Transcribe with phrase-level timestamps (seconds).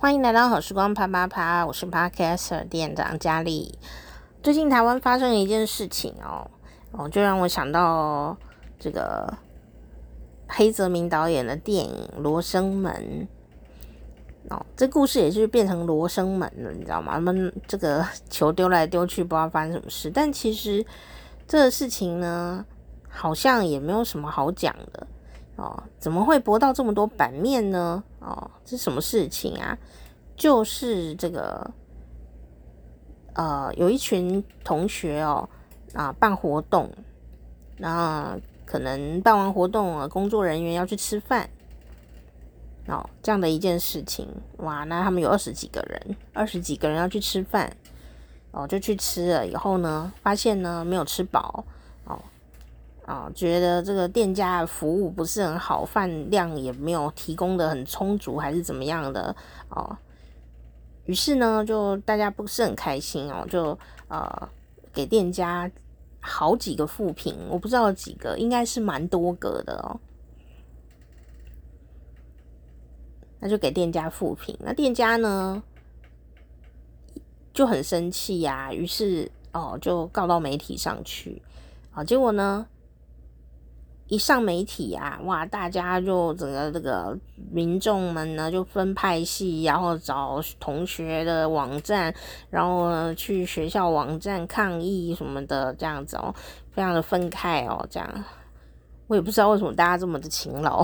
[0.00, 3.76] 欢迎来到好时光啪啪啪，我是 Podcaster 店长佳丽。
[4.40, 6.48] 最近台湾发生了一件事情哦，
[6.92, 8.36] 哦，就让我想到
[8.78, 9.36] 这个
[10.46, 13.28] 黑泽明导演的电影《罗生门》
[14.54, 17.14] 哦，这故事也是变成罗生门了，你知道吗？
[17.14, 20.08] 他们这个球丢来丢去，不知道发生什么事。
[20.14, 20.86] 但其实
[21.48, 22.64] 这个事情呢，
[23.08, 25.04] 好像也没有什么好讲的。
[25.56, 28.04] 哦，怎么会博到这么多版面呢？
[28.20, 29.76] 哦，这是什么事情啊？
[30.36, 31.68] 就是这个，
[33.34, 35.48] 呃，有一群同学哦，
[35.94, 36.88] 啊，办活动，
[37.76, 41.48] 那可能办完活动啊，工作人员要去吃饭，
[42.86, 44.28] 哦，这样的一件事情，
[44.58, 47.76] 哇，那他们有二十几个人，二十几个人要去吃饭，
[48.52, 51.64] 哦，就去吃了以后呢，发现呢没有吃饱。
[53.08, 59.34] 啊、觉得这个店家服务不是很好，饭量也没有提供的很充足，还是怎么样的
[59.70, 59.96] 哦？
[61.06, 63.78] 于是呢，就大家不是很开心哦，就
[64.08, 64.48] 呃
[64.92, 65.70] 给店家
[66.20, 69.98] 好几个负评，我不知道几个，应该是蛮多个的哦。
[73.40, 75.62] 那就给店家负评，那店家呢
[77.54, 81.40] 就很生气呀、于是哦就告到媒体上去
[81.92, 82.66] 啊、结果呢？
[84.08, 87.14] 一上媒体啊，哇，大家就整个这个
[87.50, 92.14] 民众们呢就分派系，然后找同学的网站，
[92.48, 96.34] 然后呢去学校网站抗议什么的，这样子哦，
[96.72, 98.24] 非常的分开哦，这样，
[99.08, 100.82] 我也不知道为什么大家这么的勤劳，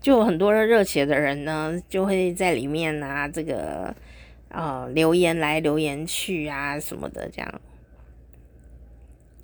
[0.00, 3.94] 就很多热血的人呢，就会在里面啊，这个
[4.48, 7.60] 呃留言来留言去啊什么的，这样。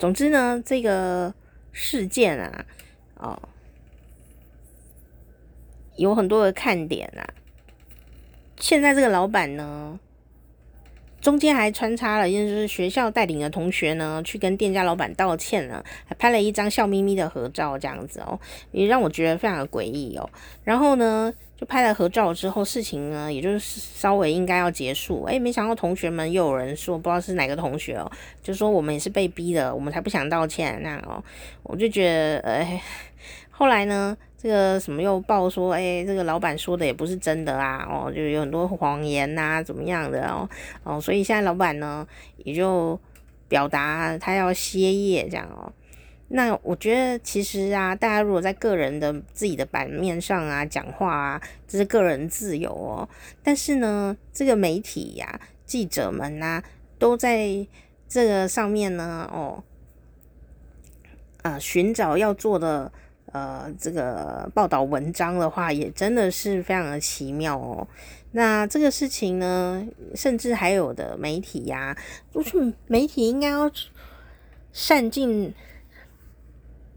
[0.03, 1.33] 总之呢，这个
[1.71, 2.65] 事件啊，
[3.15, 3.41] 哦，
[5.95, 7.23] 有很多的看点啊。
[8.59, 9.97] 现在这个老板呢，
[11.21, 18.37] 中间还穿插了，就是学校带领的同学呢，去跟店家老板道歉了，还拍了一张笑眯眯的合照，这样子哦，
[18.73, 20.29] 也让我觉得非常的诡异哦。
[20.65, 25.23] 然后呢，就拍了合照之后，事情呢，也就是稍微应该要结束。
[25.23, 31.23] 诶，没想到同学们又有人说，不知道是哪个同学哦，就说我们也是被逼的，我们才不想道歉那样哦。
[31.63, 32.81] 我就觉得，诶，
[33.49, 40.49] 后来呢，这个什么又报说，诶，这个老板说的也不是真的啊，哦，就有很多谎言呐、啊，怎么样的哦，
[40.83, 42.05] 哦，所以现在老板呢，
[42.43, 42.99] 也就
[43.47, 45.71] 表达他要歇业这样哦。
[46.35, 53.07] 那我觉得其实啊，大家如果在个人的自己的版面上啊讲话啊，这是个人自由哦。
[53.43, 56.63] 但是呢，这个媒体呀、记者们呐、
[56.97, 57.67] 都在
[58.09, 59.63] 这个上面呢，哦，
[61.43, 62.91] 呃，寻找要做的
[63.31, 67.87] 呃这个报道文章的话，也真的是非常的奇妙哦。
[68.31, 71.97] 那这个事情呢，甚至还有的媒体呀、啊，
[72.33, 73.69] 就是媒体应该要
[74.71, 75.53] 善尽。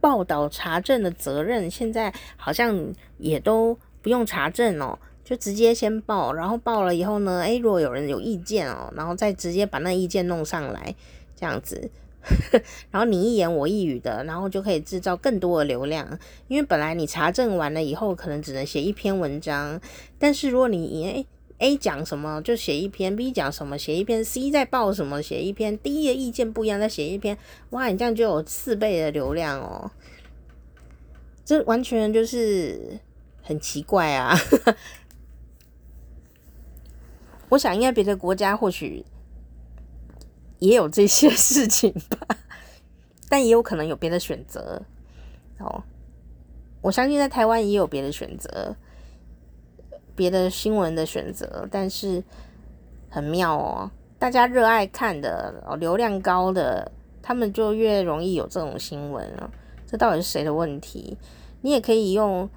[0.06, 10.94] 报道查证的责任，现在好像也都不用查证哦，就直接先报，然后报了以后呢，诶，如果有人有意见哦，然后再直接把那意见弄上来，
[11.34, 11.90] 这样子，
[12.92, 16.06] 然后你一言我一语的，然后就可以制造更多的流量，
[16.46, 19.80] 因为本来你查证完了以后，可能只能写一篇文章，
[20.20, 21.26] 但是如果你诶。
[21.58, 27.38] A 讲什么就写一篇，B 讲什么写一篇，C 再报什么写一篇，D 的意见不一样再写一篇，
[27.70, 29.90] 哇，你这样就有四倍的流量哦，
[31.46, 33.00] 这完全就是
[33.42, 34.36] 很奇怪啊！
[37.48, 39.02] 我想应该别的国家或许
[40.58, 42.36] 也有这些事情吧，
[43.30, 44.82] 但也有可能有别的选择
[45.58, 45.82] 哦。
[46.82, 48.76] 我相信在台湾也有别的选择。
[50.16, 52.24] 别的新闻的选择，但是
[53.08, 53.90] 很妙哦。
[54.18, 56.90] 大家热爱看的哦，流量高的，
[57.22, 59.50] 他们就越容易有这种新闻啊。
[59.86, 61.18] 这到底是谁的问题？
[61.60, 62.48] 你也可以用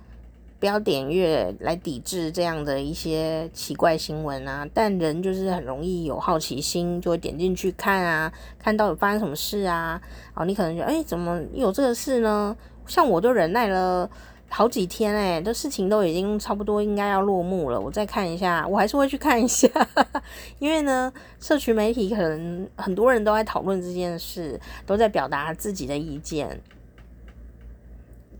[0.57, 4.65] 不要点阅来抵制这样的一些奇怪新闻啊。
[4.73, 10.01] 但人就是很容易有好奇心，就会点进去看啊，看到底发生什么事啊。
[10.33, 12.55] 哦，你可能觉得，哎，怎么有这个事呢？
[12.87, 14.09] 像我就忍耐了。
[14.51, 17.79] 好几天哎、这事情都已经差不多应该要落幕了。
[17.79, 19.69] 我再看一下，我还是会去看一下，
[20.59, 26.59] 因为呢，社群媒体可能很多人都在讨论这件事，都在表达自己的意见，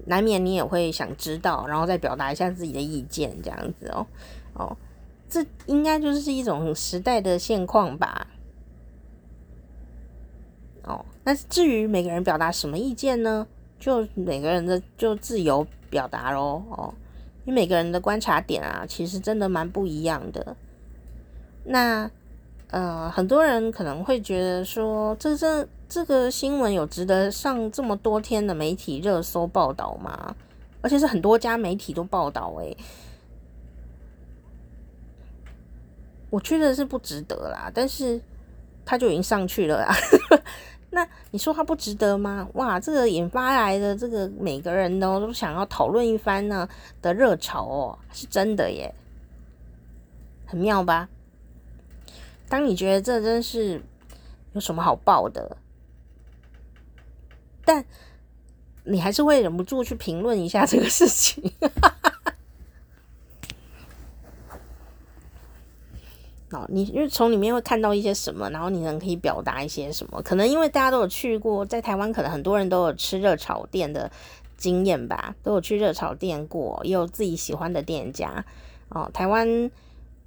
[0.06, 4.08] 难免你也会想知道，然后再表达一下自己的意见，这样子哦
[4.56, 4.78] 哦，
[5.30, 8.28] 这应该就是一种时代的现况吧。
[10.84, 13.48] 哦，那至于每个人表达什么意见呢？
[13.80, 16.94] 就每个人的就自由表达咯，哦，
[17.46, 20.56] 因为每个人的观察点啊，其实真的蛮不一样的。
[21.64, 22.10] 那
[22.72, 30.36] 呃，很多人可能会觉得说，这这这个新闻有值得上这么多天的媒体热搜报道吗？
[30.82, 32.78] 而且是很多家媒体都报道，诶，
[36.30, 37.72] 我觉得是不值得啦。
[37.74, 38.22] 但是
[38.86, 39.96] 他就已经上去了啦。
[40.91, 42.47] 那你说他不值得吗？
[42.53, 46.68] 哇，这个引发来的这个每个人都都想要讨论一番呢
[47.01, 48.94] 的热潮哦，是真的耶，
[50.45, 51.07] 很妙吧？
[52.47, 53.80] 当你觉得这真是
[54.53, 55.57] 有什么好报的，
[57.63, 57.86] 但
[58.83, 61.53] 你还是会忍不住去评论一下这个事情。
[66.51, 70.19] 哦，你因为从里面会看到一些什么，然后你能可以表达一些什么？
[70.24, 74.12] 可能因为大家都有去过，在台湾可能很多人都有吃热炒店的
[74.57, 78.44] 经验吧，都有去热炒店过，也有自己喜欢的店家。
[78.90, 79.69] 哦，台湾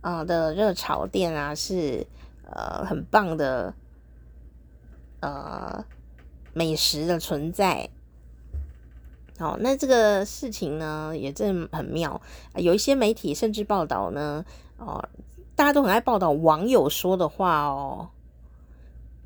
[0.01, 2.07] 啊的热炒店啊是
[2.49, 3.75] 呃很棒的
[5.19, 5.85] 呃
[6.53, 7.91] 美食的存在。
[9.41, 12.23] 好，那这个事情呢也真很妙，
[12.55, 14.45] 有一些媒体甚至报道呢，
[14.77, 15.05] 哦。
[15.55, 18.09] 大家都很爱报道网友说的话哦。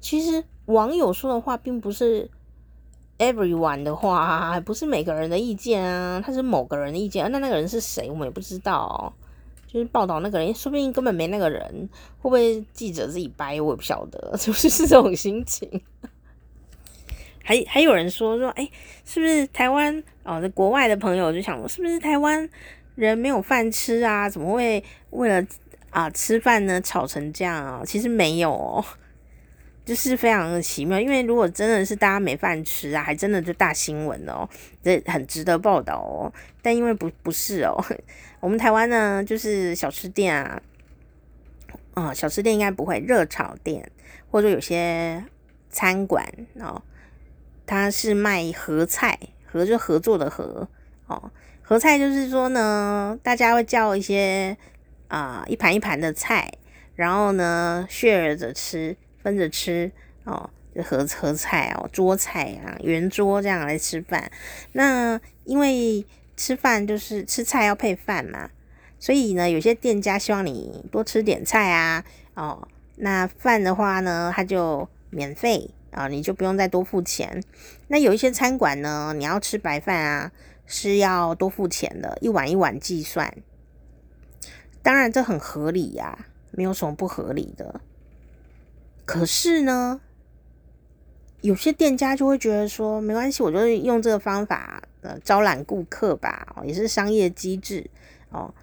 [0.01, 2.31] 其实网友说的话并不是
[3.19, 7.31] everyone 的话，不是每个人的意见啊，他是某个人的意见。
[7.33, 9.13] 那那个人是谁，我们也不知道。
[9.67, 11.89] 就是报道那个人，说不定根本没那个人，
[12.19, 13.61] 会不会记者自己掰？
[13.61, 15.81] 我也不晓得，是不是这种心情？
[17.43, 18.71] 还还有人说说，哎，
[19.05, 20.41] 是不是台湾哦？
[20.41, 22.49] 在国外的朋友就想，是不是台湾
[22.95, 24.29] 人没有饭吃啊？
[24.31, 25.47] 怎么会为了？
[25.97, 28.85] 啊，吃饭呢吵成这样啊，其实没有哦，
[29.83, 31.01] 就是非常的奇妙。
[31.01, 34.47] 因为如果真的是大家没饭吃啊，还真的就大新闻哦，
[34.83, 36.31] 这很值得报道哦。
[36.61, 37.83] 但因为不不是哦，
[38.41, 40.61] 我们台湾呢就是小吃店啊，
[41.95, 43.91] 啊、小吃店应该不会，热炒店
[44.31, 45.25] 或者有些
[45.71, 46.83] 餐馆哦，
[47.65, 50.69] 它是卖合菜，合就合作的合
[51.07, 51.31] 哦，
[51.63, 54.55] 合菜就是说呢，大家会叫一些。
[55.09, 56.53] 啊、一盘一盘的菜，
[56.95, 59.91] 然后呢，share 着吃，分着吃
[60.25, 60.51] 哦，
[60.85, 64.31] 合合菜哦，桌菜啊，圆桌这样来吃饭。
[64.73, 66.05] 那因为
[66.37, 68.51] 吃饭就是吃菜要配饭嘛，
[68.99, 72.05] 所以呢，有些店家希望你多吃点菜啊，
[72.35, 72.67] 哦，
[72.97, 77.43] 那饭的话呢，他就免费啊、你就不用再多付钱。
[77.89, 80.31] 那有一些餐馆呢，你要吃白饭啊，
[80.67, 83.33] 是要多付钱的，一碗一碗计算。
[84.87, 86.17] 当然，这很合理呀，
[86.53, 87.81] 没有什么不合理的。
[89.05, 90.01] 可是呢，
[91.41, 97.85] 有些店家就会觉得说，没关系，我就用这个方法呃招揽顾客吧，也是商业机制
[98.31, 98.55] 哦。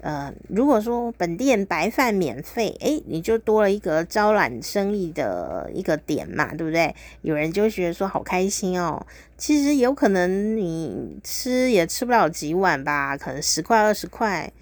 [0.00, 6.94] 呃，如果说本店白饭免费，诶，你就多了一个招揽生意的一个点嘛，对不对？
[7.22, 9.04] 有人就觉得说好开心哦。
[9.36, 14.52] 其实有可能你吃也吃不了几碗吧，可能十块二十块。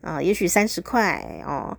[0.00, 1.76] 啊、也许三十块哦，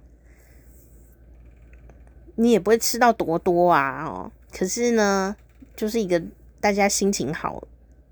[2.35, 4.31] 你也不会吃到多多啊哦。
[4.51, 5.35] 可是呢，
[5.75, 6.21] 就是一个
[6.59, 7.63] 大家心情好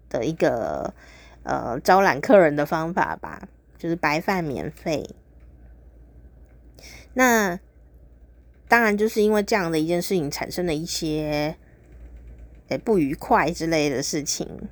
[0.09, 0.93] 的一个
[1.43, 5.09] 呃招揽客人的方法吧，就是白饭免费。
[7.13, 7.59] 那
[8.67, 11.57] 当然就是因为这样的一件事情产生了一些
[12.69, 14.69] 诶、不愉快之类的事情。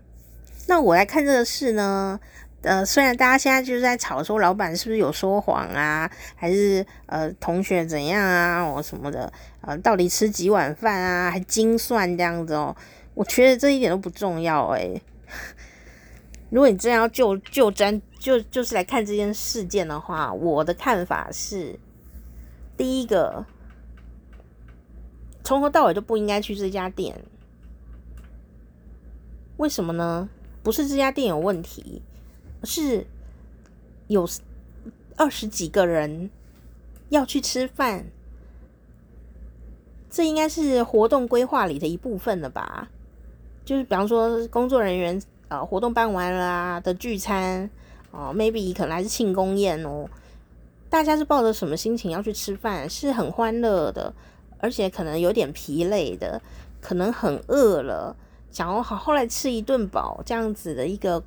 [0.67, 2.19] 那我来看这个事呢。
[2.65, 9.31] 呃，虽然大家现在就是在吵说老板是不是有说谎啊，还是呃同学怎样啊，或什么的，
[9.61, 12.75] 呃，到底吃几碗饭啊，还精算这样子哦，
[13.13, 14.99] 我觉得这一点都不重要诶。
[16.49, 21.79] 如果你真要就就真就就是来看这件事件的话，我的看法是，
[22.75, 23.45] 第一个，
[25.43, 27.15] 从头到尾就不应该去这家店，
[29.57, 30.27] 为什么呢？
[30.63, 32.01] 不是这家店有问题。
[32.65, 33.05] 是
[34.07, 34.27] 有
[35.15, 36.29] 二十几个人
[37.09, 38.05] 要去吃饭，
[40.09, 42.89] 这应该是活动规划里的一部分了吧？
[43.63, 47.69] 就是比方说工作人员呃，活动办完了啊的聚餐
[48.11, 50.09] 哦，maybe 可能还是庆功宴哦。
[50.89, 52.89] 大家是抱着什么心情要去吃饭？
[52.89, 54.13] 是很欢乐的，
[54.59, 56.41] 而且可能有点疲累的，
[56.81, 58.15] 可能很饿了，
[58.51, 61.23] 想要好好来吃一顿饱，这样子的一个。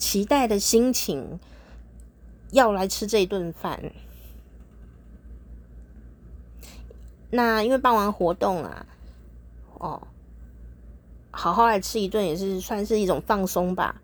[0.00, 1.38] 期待的心情
[2.50, 3.92] 要来吃这一顿饭，
[7.30, 8.86] 那因为办完活动啊，
[9.78, 10.02] 哦，
[11.30, 14.00] 好好来吃一顿也是算是一种放松吧。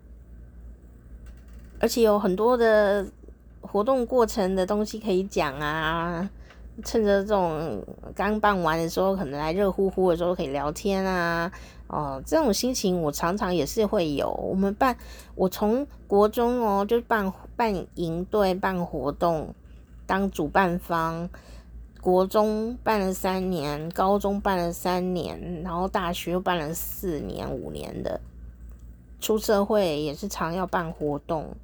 [1.81, 3.07] 而且有很多的
[3.63, 6.31] 活动过程的东西可以讲啊。
[6.85, 7.83] 趁着这种
[8.15, 11.51] 刚办完的时候，可能来热乎乎的时候可以聊天啊，
[11.89, 14.31] 哦，这种心情我常常也是会有。
[14.31, 14.97] 我们办，
[15.35, 19.55] 我从国中哦就办办营队、办活动，
[20.07, 21.29] 当主办方。
[22.01, 28.21] 国中办了三年，高中办了三年，然后大学又办了四年、五年的。
[29.21, 31.57] 出社会也是常要办活动，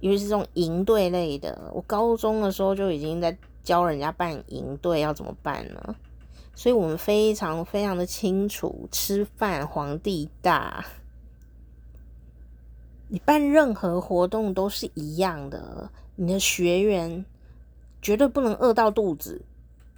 [0.00, 1.58] 尤其是这种营队类的。
[1.72, 3.36] 我高中的时候就已经在。
[3.62, 5.94] 教人家办营队要怎么办了？
[6.60, 10.84] 所以我们非常非常的清楚，吃饭皇帝大。
[13.08, 17.24] 你办任何活动都是一样的，你的学员
[18.02, 19.40] 绝对不能饿到肚子，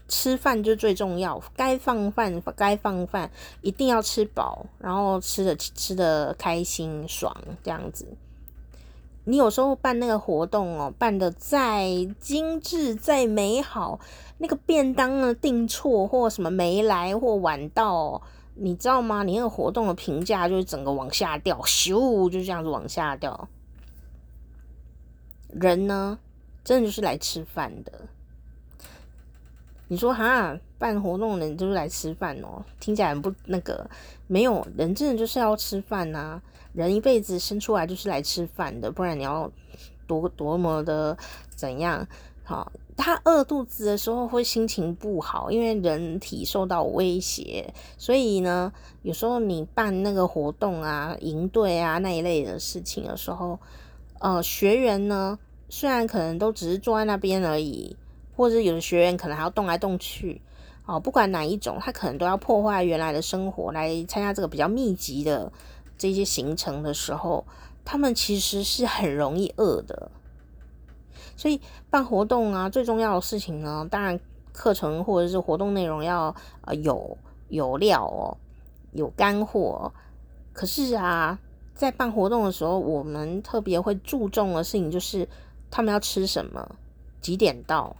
[0.06, 3.28] 吃饭就最重要，该放饭该放饭，
[3.60, 8.06] 一定要吃饱，然后吃的吃的开心爽这样子。
[9.24, 11.86] 你有时候办那个活动哦，办得再
[12.18, 14.00] 精致、再美好，
[14.38, 18.20] 那个便当呢订错或什么没来或晚到，
[18.54, 19.22] 你知道吗？
[19.22, 23.48] 你那个活动的评价就是整个往下掉，咻，就这样子往下掉。
[25.48, 26.18] 人呢，
[26.64, 27.92] 真的就是来吃饭的。
[29.86, 33.88] 你说哈，办活动的人就是来吃饭哦，听起来很不那个，
[34.26, 36.40] 没有人真的就是要吃饭呐、
[36.72, 39.50] 人一辈子生出来就是来吃饭的，不然你要
[40.06, 41.16] 多多么的
[41.54, 42.06] 怎样？
[42.44, 53.58] 好，他饿肚子的时候会心情不好，因为人体受到威胁，所以呢，有时候你办那个活动啊、营队啊那一类的事情的时候，
[54.18, 55.38] 呃，学员呢，
[55.68, 57.96] 虽然可能都只是坐在那边而已，
[58.36, 60.42] 或者有的学员可能还要动来动去，
[60.84, 65.52] 哦，不管哪一种，他可能都要破坏原来的生活来参加这个比较密集的。
[65.96, 67.46] 这些行程的时候，
[67.84, 70.10] 他们其实是很容易饿的。
[71.36, 74.18] 所以办活动啊，最重要的事情呢，当然
[74.52, 77.16] 课程或者是活动内容要呃有
[77.48, 78.36] 有料哦，
[78.92, 79.92] 有干货。
[80.52, 81.38] 可是啊，
[81.74, 85.26] 在办活动的时候，我们特别会注重的事情就是
[85.70, 86.76] 他们要吃什么，
[87.20, 87.96] 几点到。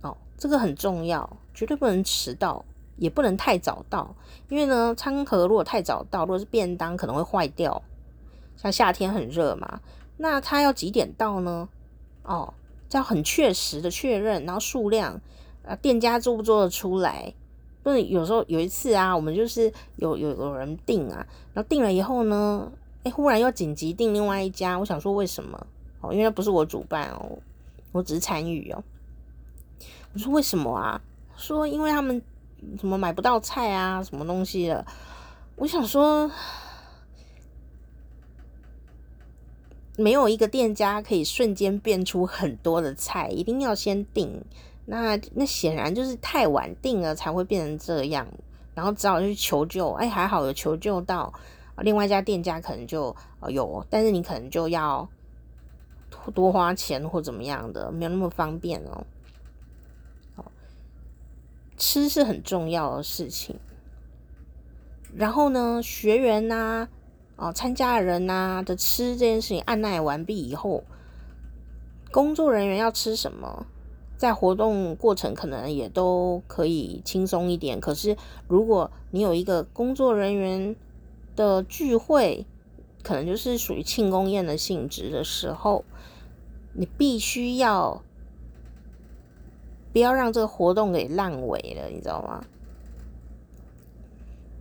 [0.00, 2.64] 哦，这个很重要，绝对不能迟到。
[2.96, 4.14] 也不能太早到，
[4.48, 7.82] 因为呢，餐盒如果太早到，如果是便当可能会坏掉。
[8.56, 9.80] 像夏天很热嘛，
[10.16, 11.68] 那他要几点到呢？
[12.22, 12.54] 哦，
[12.88, 15.20] 这要很确实的确认，然后数量，
[15.64, 17.34] 呃，店家做不做得出来？
[17.82, 22.70] 不是有时候有一次啊，我们就是有有有人订啊，然后订了以后呢，
[23.02, 25.66] 哎，忽然又紧急订另外一家，我想说为什么？
[26.00, 27.38] 哦，因为那不是我主办哦，
[27.92, 28.82] 我只是参与哦。
[30.12, 31.00] 我说为什么啊？
[31.36, 32.22] 说因为他们。
[32.78, 34.84] 什么买不到菜啊，什么东西的？
[35.56, 36.30] 我想说，
[39.96, 44.44] 没有一个店家可以瞬间变出很多的菜，一定要先订。
[44.86, 48.26] 那那显然就是太晚订了，才会变成这样。
[48.74, 51.32] 然后只好去求救，哎，还好有求救到，
[51.78, 53.14] 另外一家店家可能就
[53.48, 55.08] 有，但是你可能就要
[56.34, 59.06] 多花钱或怎么样的，没有那么方便哦。
[61.76, 63.58] 吃是很重要的事情，
[65.12, 66.88] 然后呢，学员呐、
[67.36, 70.84] 啊，哦，参加的人呐、的吃这件事情按耐完毕以后，
[72.12, 73.66] 工作人员要吃什么，
[74.16, 77.80] 在活动过程可能也都可以轻松一点。
[77.80, 78.16] 可是，
[78.46, 80.76] 如果你有一个工作人员
[81.34, 82.46] 的聚会，
[83.02, 85.84] 可能就是属于庆功宴的性质的时候，
[86.72, 88.03] 你必须要。
[89.94, 92.44] 不要让这个活动给烂尾了，你知道吗？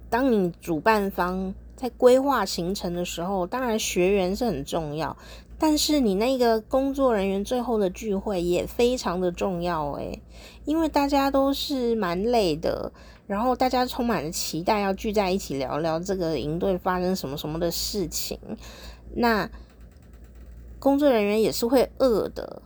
[0.09, 5.17] 当你主办方在规划行程的时候，当然学员是很重要，
[5.57, 10.21] 但是你那个工作人员最后的聚会也非常的重要诶，
[10.65, 12.91] 因为大家都是蛮累的，
[13.25, 18.37] 然后大家充满了期待要聚在一起聊聊这个营队发生什么什么的事情，
[19.15, 19.49] 那
[20.77, 22.61] 工作人员也是会饿的。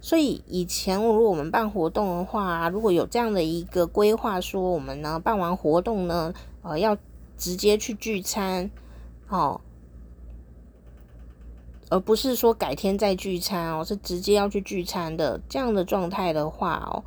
[0.00, 6.96] 所以以前，如果我们办活动的话，如果有这样的一个规划，说我们呢办完活动呢，呃，要
[7.36, 8.70] 直接去聚餐，
[9.28, 9.60] 哦，
[11.90, 17.02] 而不是说改天再聚餐哦，是直接要去聚餐的这样的状态的话哦，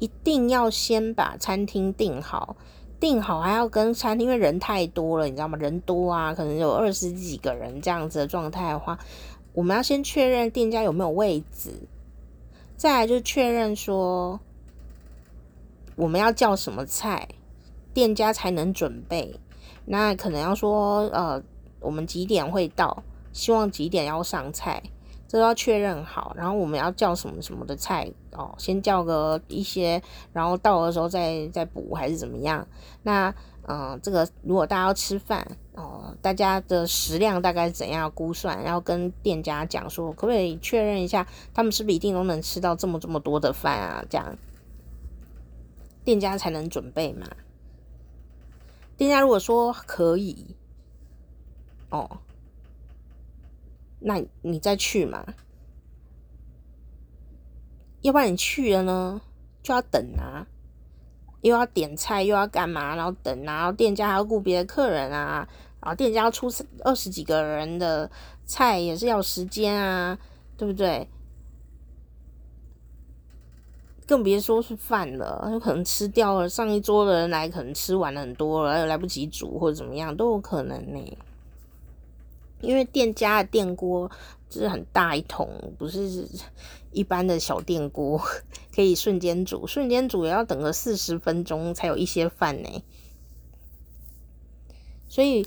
[0.00, 2.56] 一定要先把餐厅订好，
[2.98, 5.56] 订好还要跟餐厅，因为人太多了，你知道吗？
[5.56, 8.98] 人多啊，可能有二十几个人这样子的状态的话，
[9.52, 11.74] 我们要先确认店家有没有位置。
[12.78, 14.38] 再来就确认说，
[15.96, 17.26] 我们要叫什么菜，
[17.92, 19.40] 店家才能准备。
[19.84, 21.42] 那可能要说，呃，
[21.80, 24.80] 我们几点会到，希望几点要上菜，
[25.26, 26.32] 这都要确认好。
[26.36, 30.00] 然后我们要叫什么什么的菜哦，先叫个一些，
[30.32, 32.64] 然后到的时候再再补还是怎么样？
[33.02, 33.34] 那
[33.70, 35.44] 嗯、这个如果大家要吃饭
[35.78, 38.64] 哦，大家的食量大概怎样估算？
[38.64, 44.04] 然后跟店家讲说，可不可以确认一下，他们是不是一定都能吃到这么这么多的饭啊？
[44.10, 44.36] 这样
[46.04, 47.28] 店家才能准备嘛。
[48.96, 50.56] 店家如果说可以，
[51.90, 52.18] 哦，
[54.00, 55.24] 那你再去嘛，
[58.00, 59.20] 要不然你去了呢，
[59.62, 60.48] 就要等啊，
[61.42, 65.48] 又要点菜又要干嘛，然后等啊，然后店家还要顾别的客人啊，
[65.80, 66.48] 啊店家出
[66.84, 68.10] 二十几个人的
[68.44, 70.18] 菜也是要时间啊，
[70.56, 71.08] 对不对？
[74.06, 76.48] 更别说是饭了，有可能吃掉了。
[76.48, 81.18] 上一桌的人来，可能吃完了很多了，又来不及煮或者怎么样，都有可能呢。
[82.62, 84.10] 因为店家的电锅
[84.48, 86.26] 就是很大一桶，不是
[86.90, 88.18] 一般的小电锅
[88.74, 92.82] 可以瞬间煮，瞬间煮也要等个四十分钟才有一些饭呢。
[95.06, 95.46] 所以，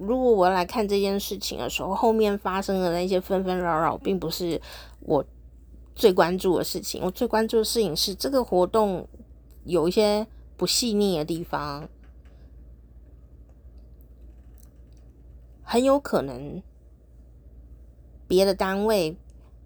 [0.00, 4.60] 如果我来看这件事情的时候，后面发生的那些纷纷扰扰，并不是
[5.00, 5.24] 我。
[5.92, 9.06] 最关注的事情，我最关注的事情是这个活动
[9.64, 10.26] 有一些
[10.56, 11.86] 不细腻的地方，
[15.62, 16.62] 很有可能
[18.26, 19.14] 别的单位、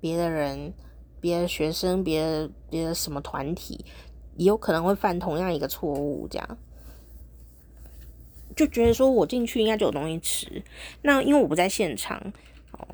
[0.00, 0.74] 别的人、
[1.20, 3.84] 别的学生、别的别的什么团体，
[4.36, 6.58] 也有可能会犯同样一个错误，这样
[8.56, 10.62] 就觉得说我进去应该就有东西吃。
[11.02, 12.20] 那因为我不在现场，
[12.72, 12.86] 哦，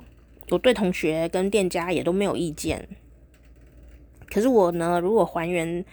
[0.50, 2.88] 我对同学跟店家也都没有意见。
[4.28, 5.84] 可是我呢，如果还原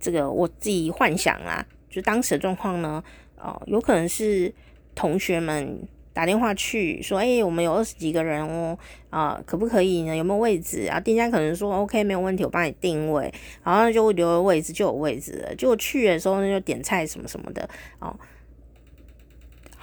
[0.00, 3.02] 这个我自己幻想啊，就当时的状况呢，
[3.38, 4.52] 哦，有可能是
[4.94, 5.78] 同学们
[6.12, 8.76] 打电话去说，哎、我们有二十几个人哦，
[9.10, 10.16] 啊，可不可以呢？
[10.16, 10.86] 有没有位置？
[10.88, 13.32] 啊，店家可能说 OK，没有问题，我帮你定位，
[13.62, 15.54] 然后就留了位置，就有位置了。
[15.54, 17.68] 结果去的时候呢，就点菜什么什么的，
[18.00, 18.16] 哦，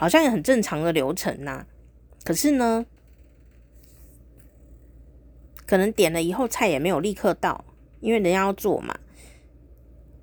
[0.02, 1.64] 好像也很正常的流程呐、
[2.24, 2.84] 可是呢，
[5.68, 7.64] 可能点了以后菜也没有立刻到。
[8.00, 8.98] 因为人家要做嘛，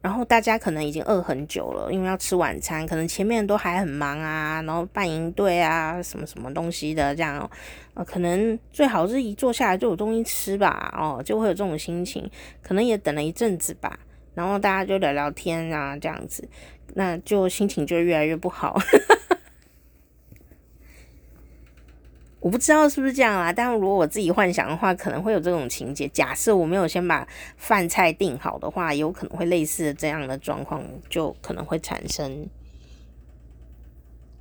[0.02, 7.48] 然后大家可能已经饿很久了，因为要吃晚餐，可能前面都还很忙啊，然后办营队啊，什么什么东西的这样，
[7.94, 12.28] 呃，可能最好是一坐下来就有东西吃吧，哦，就会有这种心情，
[12.62, 13.96] 可能也等了一阵子吧，
[14.34, 16.48] 然后大家就聊聊天啊，这样子，
[16.94, 18.76] 那就心情就越来越不好。
[22.40, 26.06] 我不知道是不是这样啊，但如果我自己幻想的话，可能会有这种情节。
[26.08, 32.48] 假设我没有先把饭菜订好的话，有可能会类似这样的状况就可能会产生。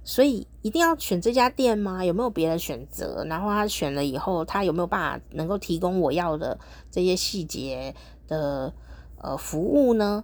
[0.03, 2.05] 所以一定要选这家店吗？
[2.05, 3.25] 有没有别的选择？
[3.27, 6.59] 然后他选了以后，他有没有办法能够提供我要的
[6.91, 7.95] 这些细节
[8.27, 8.71] 的
[9.17, 10.23] 呃服务呢？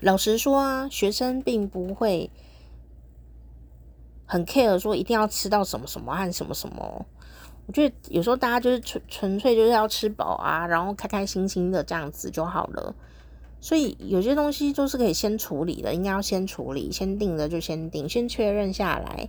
[0.00, 2.30] 老实说啊，学生并不会。
[4.34, 7.06] 很 care 说一定要吃到什么什么和什么什么，
[7.66, 12.92] 我觉得有时候大家就是纯纯粹就是要吃饱啊，然后开开心心的这样子就好了。
[13.60, 19.28] 所以有些东西都是可以先处理的，应该要先处理，先定的就先定，先确认下来。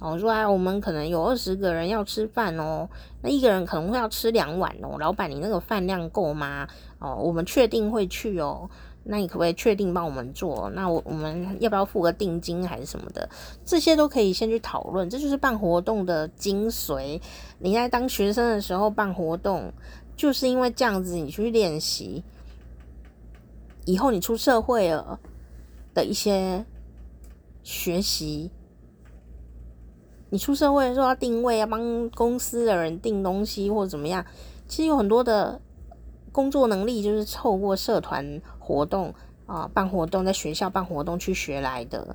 [0.00, 2.88] 哦，说啊，我们可能有二十个人要吃饭哦，
[3.22, 6.66] 那一个人可能会要吃两碗哦，老板你那个饭量够吗？
[6.98, 8.68] 哦，我们确定会去哦。
[9.02, 10.70] 那你可不可以确定帮我们做？
[10.74, 13.28] 那我我们要不要付个定金还是什么的？
[13.64, 15.08] 这些都可以先去讨论。
[15.08, 17.20] 这就是办活动的精髓。
[17.58, 19.72] 你在当学生的时候办活动，
[20.14, 22.22] 就是因为这样子，你去练习，
[23.86, 25.18] 以后你出社会了
[25.94, 26.64] 的一些
[27.62, 28.50] 学习。
[30.28, 34.24] 你出社会的时候要定位，要帮公司的人订东西或者怎么样，
[34.68, 35.60] 其实有很多的。
[36.32, 39.12] 工作能力就是透过社团活动
[39.46, 42.14] 啊，办活动，在学校办活动去学来的。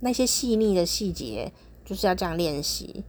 [0.00, 1.50] 那些细腻的细节
[1.82, 3.02] 就是要这样练习。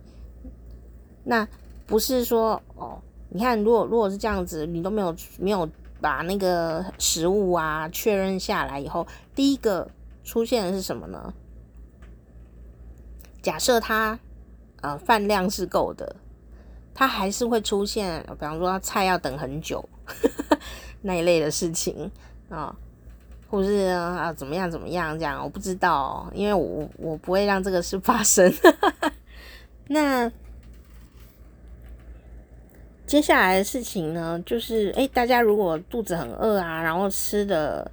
[1.26, 1.45] 那
[1.86, 9.89] 不是说哦，你看，如果如果是这样子，你都没有没有把那个食物啊确认下来以后，第一个
[10.23, 11.34] 出现的是什么呢？
[13.41, 14.17] 假设他
[14.80, 16.15] 呃饭量是够的。
[16.95, 19.84] 它还是会出现，比方说菜要等很久
[21.02, 22.12] 那一类的事情
[22.53, 22.75] 啊，
[23.49, 28.53] 或是啊怎么样怎么样这样，我不知道，因为我我不会让这个事发生。
[29.89, 30.31] 那
[33.05, 37.91] 接下来的事情呢，就是诶，大家如果肚子很饿啊，然后吃的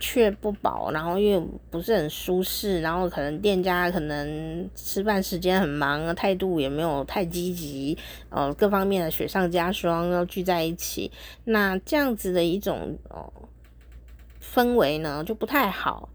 [0.00, 7.96] 却不饱，然后又不是很舒适，然后可能店家可能吃饭时间很忙，态度也没有太积极，
[8.30, 11.12] 呃，各方面的雪上加霜，要聚在一起，
[11.44, 13.30] 那这样子的一种哦
[14.54, 16.08] 氛围呢就不太好。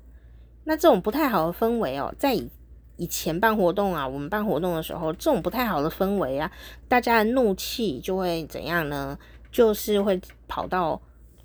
[0.63, 2.49] 那这种不太好的氛围哦，在以
[2.97, 6.51] 以前办活动啊，我们办活动的时候，这种不太好的氛围啊，
[6.87, 9.17] 大家的怒气就会怎样呢？
[9.51, 11.01] 就是会跑到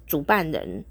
[0.06, 0.84] 主办人。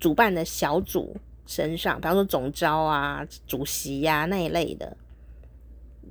[0.00, 1.16] 主办的小组
[1.46, 4.96] 身上，比方说总招啊、主席呀、那一类的，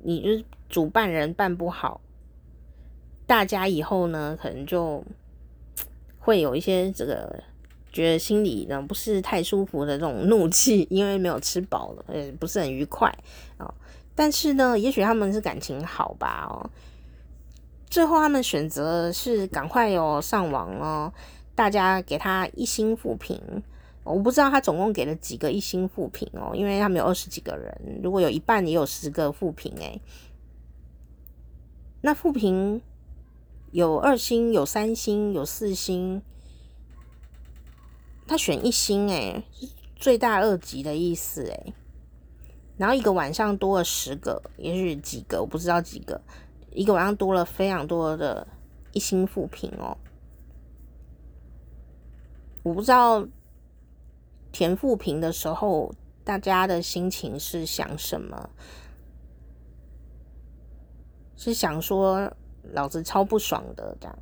[0.02, 2.00] 你就是主办人办不好，
[3.28, 5.04] 大家以后呢可能就
[6.20, 7.44] 会有一些这个
[7.92, 13.10] 觉得心里呢不是太舒服的这种怒气，因为没有吃饱了，呃，不是很愉快
[13.58, 13.74] 啊、
[14.16, 16.48] 但是呢，也许他们是感情好吧？
[16.50, 16.70] 哦，
[17.90, 21.14] 最后他们选择是赶快哦上网哦，
[21.54, 23.40] 大家给他一星负评。
[24.04, 30.02] 我不知道他总共给了几个一星负评哦，因为他们有二十几个人，如果有一半也有十个负评诶，
[32.02, 32.82] 那负评
[33.72, 36.24] 有二星、有三星、有四星，
[38.32, 39.44] 他选一星诶，
[39.98, 41.74] 罪大恶极的意思诶。
[42.78, 46.22] 然后一个晚上多了十个，也许几个我不知道几个，
[46.72, 48.48] 一个晚上多了非常多的
[48.94, 49.98] 一星负评哦，
[52.64, 53.28] 我不知道。
[54.54, 58.50] 填负评的时候，大家的心情是想什么？
[61.36, 62.32] 是想说
[62.72, 64.18] 老子超不爽的这样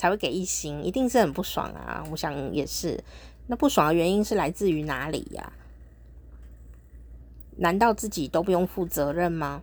[0.00, 2.02] 才会给一星，一定是很不爽啊！
[2.10, 3.04] 我想也是。
[3.48, 5.52] 那不爽的原因是来自于哪里呀？
[7.58, 9.62] 难道自己都不用负责任吗？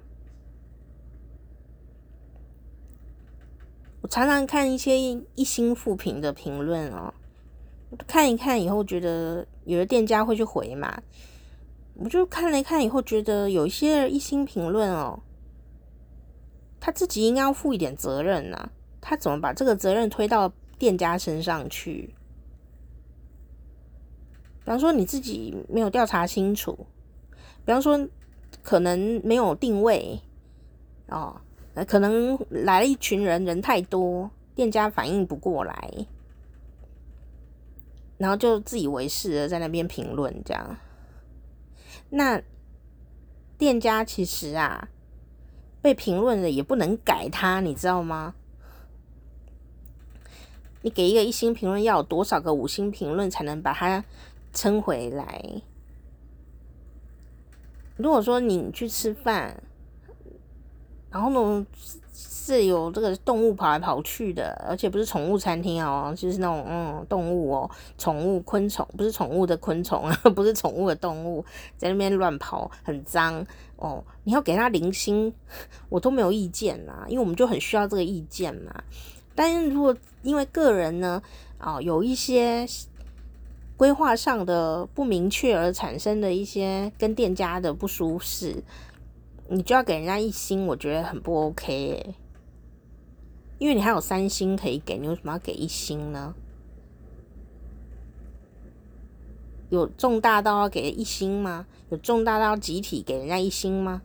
[4.02, 5.00] 我常常看一些
[5.34, 7.12] 一星负评的评论哦。
[8.06, 11.02] 看一看以后，觉得有的店家会去回嘛，
[11.96, 15.20] 我就看了一看以后，觉得有一些一星评论哦，
[16.80, 18.70] 他自己应该要负一点责任呐，
[19.10, 22.14] 他怎么把这个责任推到店家身上去？
[24.60, 26.86] 比方说你自己没有调查清楚，
[27.64, 28.06] 比方说
[28.62, 30.20] 可能没有定位
[31.08, 31.40] 哦，
[31.88, 36.06] 可能来了一群人，人太多，店家反应不过来。
[38.18, 40.76] 然后就自以为是的在那边评论这样，
[42.10, 42.42] 那
[43.58, 44.90] 店家其实啊
[45.82, 48.36] 被评论了也不能改他，你知道吗？
[50.88, 54.06] 你给一个一星评论要有多少个五星评论才能把它
[54.54, 55.62] 撑回来？
[57.98, 59.62] 如果说你去吃饭，
[61.12, 61.68] 然后呢？
[62.14, 71.44] 是有这个动物跑来跑去的，而且不是宠物餐厅哦，就是那种嗯动物哦，宠物昆虫，不是宠物的昆虫啊， 不是宠物的动物，
[71.76, 73.46] 在那边乱跑，很脏
[73.76, 74.02] 哦。
[74.24, 75.34] 你要给他零星，
[75.90, 78.82] 我都没有意见啦，因为我们就很需要这个意见嘛。
[79.38, 81.22] 但是如果因为个人呢
[81.60, 82.66] 啊、哦、有一些
[83.78, 88.64] 规划上的不明确而产生的一些跟店家的不舒适，
[89.48, 92.16] 你就要给人家一星，我觉得很不 OK。
[93.60, 96.34] 因为你还有三星可以给，你为什么要给一星呢？
[99.70, 101.68] 有重大到要给一星吗？
[101.90, 104.02] 有重大到集体给人家一星吗？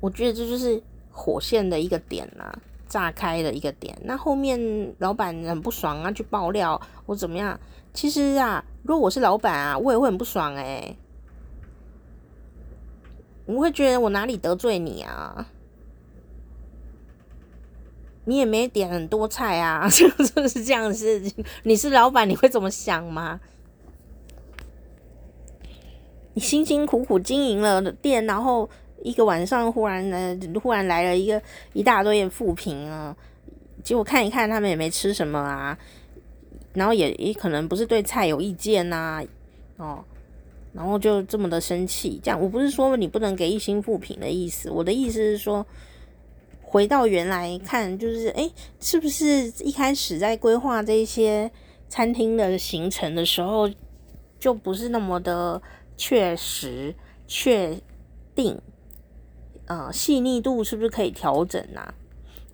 [0.00, 3.96] 我觉得这就是火线的一个点啊，炸开的一个点。
[4.04, 4.58] 那后面
[4.98, 7.58] 老板很不爽啊，去爆料我怎么样？
[7.92, 10.96] 其实啊，如果我是老板啊，我也会很不爽哎、欸，
[13.44, 15.46] 我会觉得我哪里得罪你啊？
[18.24, 21.44] 你也没点很多菜啊，是不是这样的事情？
[21.64, 23.40] 你是老板，你会怎么想吗？
[26.34, 28.70] 你辛辛苦苦经营了店，然后
[29.02, 31.40] 一个晚上忽然呢，忽然来了一个
[31.72, 33.16] 一大堆的负评啊，
[33.82, 35.78] 结果看一看他们也没吃什么啊，
[36.72, 39.22] 然后也也可能不是对菜有意见呐、
[39.76, 40.04] 哦，
[40.72, 42.20] 然后就这么的生气。
[42.22, 45.66] 这样，我不是说你不能给一星负评的意思，我的意思是说。
[46.64, 51.50] 回到原来看，就是诶、是不是一开始在规划这些
[51.86, 53.68] 餐厅的行程的时候，
[54.40, 55.60] 就不是那么的
[55.98, 56.94] 确实
[57.26, 57.78] 确
[58.34, 58.58] 定？
[59.72, 61.94] 呃，细腻度是不是可以调整啊？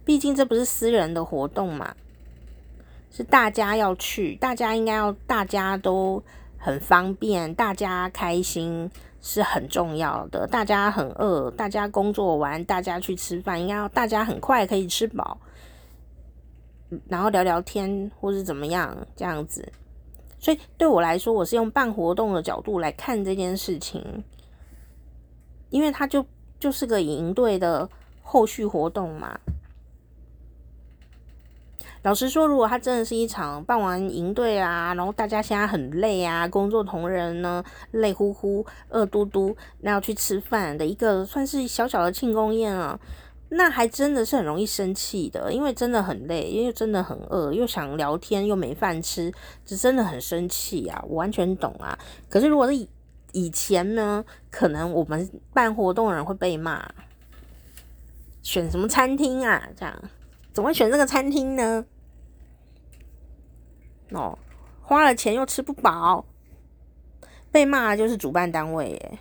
[0.04, 1.96] 毕竟这不是私人的活动嘛，
[3.10, 6.22] 是大家要去，大家应该要大家都
[6.56, 8.88] 很方便，大家开心。
[9.20, 10.46] 是很重要的。
[10.46, 15.36] 大家很饿，大家工作完，大家去吃饭，应该要大家很快可以吃饱，
[17.08, 19.72] 然后聊聊天或是怎么样这样子。
[20.38, 24.22] 所以对我来说，我是用办活动的角度来看这件事情，
[25.68, 26.24] 因为它就
[26.58, 27.88] 就是个营队的
[28.22, 29.38] 后续活动嘛。
[32.02, 42.98] 老实说，如果他真的是一场办完营队啊，然后大家现在很累啊，工作同仁呢累乎乎、饿嘟嘟，那要去吃饭的一个算是小小的庆功宴啊，
[43.48, 49.32] 那还真的是很容易生气的，因为真的很累，因为真的很饿，又想聊天又没饭吃，
[49.66, 51.98] 这真的很生气啊，我完全懂啊。
[52.28, 52.86] 可是如果是
[53.32, 56.90] 以前呢，可能我们办活动的人会被骂，
[58.42, 60.10] 选什么餐厅啊，这样。
[60.52, 61.84] 怎么会选这个餐厅呢？
[64.10, 64.36] 哦，
[64.82, 66.24] 花了钱又吃不饱，
[67.52, 69.18] 被骂就是主办单位耶，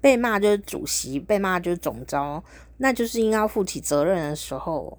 [0.00, 2.44] 被骂就是主席，被骂就是总招，
[2.76, 4.98] 那就是应该要负起责任的时候，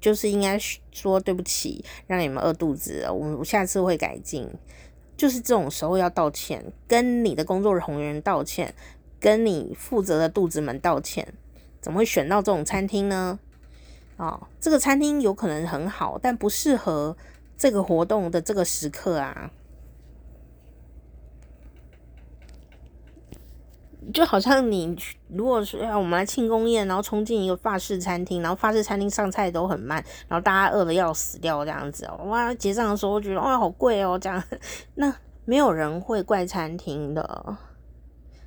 [0.00, 0.58] 就是应该
[0.90, 4.52] 说对不起，让你们饿肚子，我我下次会改进。
[5.16, 8.74] 就是这种时候要道歉，跟你的工作人员道歉，
[9.20, 11.26] 跟你负责的肚子们道歉。
[11.80, 13.38] 怎么会选到这种餐厅呢？
[14.16, 17.16] 哦，这个餐厅有可能很好，但不适合
[17.56, 19.50] 这个活动的这个时刻啊。
[24.12, 24.96] 就好像你
[25.28, 32.52] 如果说要我们来庆功宴，然后冲进一个法式餐厅，然后法式餐厅上菜都很慢，然后大家饿的要死掉这样子，哇！
[32.54, 34.42] 结账的时候觉得哇好贵哦，这样
[34.96, 37.56] 那没有人会怪餐厅的。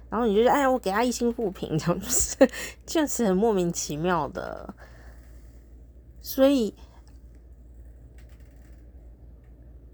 [0.10, 2.48] 然后你就说哎，我给他一星负评，这样子
[2.86, 4.74] 就是很莫名其妙的。
[6.22, 6.74] 所以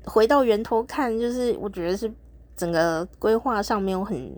[0.05, 2.11] 回到源头看，就是我觉得是
[2.55, 4.37] 整个规划上没有很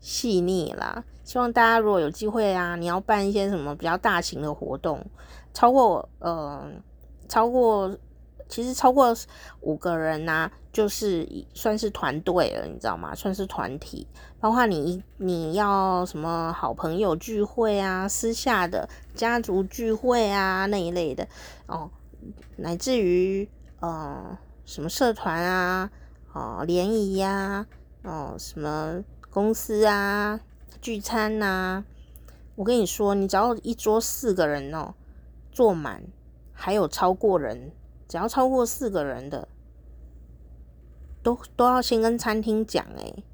[0.00, 1.04] 细腻啦。
[1.24, 5.04] 希望大家如果有机会啊，你要办一些什么比较大型的活动，
[5.52, 6.66] 超过呃
[7.28, 7.94] 超过
[8.48, 9.14] 其实超过
[9.60, 13.14] 五个人呐、就是算是团队了，你知道吗？
[13.14, 14.06] 算是团体。
[14.40, 21.26] 包括你，你要什么好朋友聚会啊，私下的家族聚会啊那一类的
[21.66, 21.90] 哦，
[22.56, 23.46] 乃至于
[23.80, 25.90] 呃什么社团啊，
[26.32, 27.66] 哦联谊呀，
[28.04, 30.40] 哦什么公司啊
[30.80, 31.84] 聚餐呐、
[32.56, 34.94] 我跟你说，你只要一桌四个人哦，
[35.52, 36.02] 坐满，
[36.52, 37.72] 还有超过人，
[38.08, 39.48] 只要超过四个人的，
[41.22, 43.24] 都都要先跟餐厅讲诶。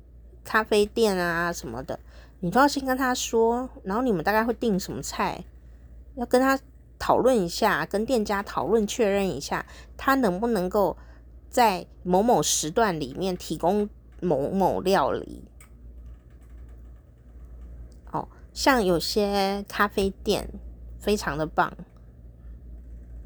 [0.43, 1.99] 咖啡店啊什么的，
[2.41, 5.43] 你都要先跟他说，然后你们大概会订什么菜，
[6.17, 6.59] 要跟他
[6.99, 9.65] 讨论一下，跟店家讨论确认一下，
[9.97, 10.99] 他能不能够
[11.49, 13.89] 在某某时段里面提供
[14.21, 15.45] 某某料理。
[18.13, 20.49] 哦，像有些咖啡店
[20.99, 21.71] 非常的棒，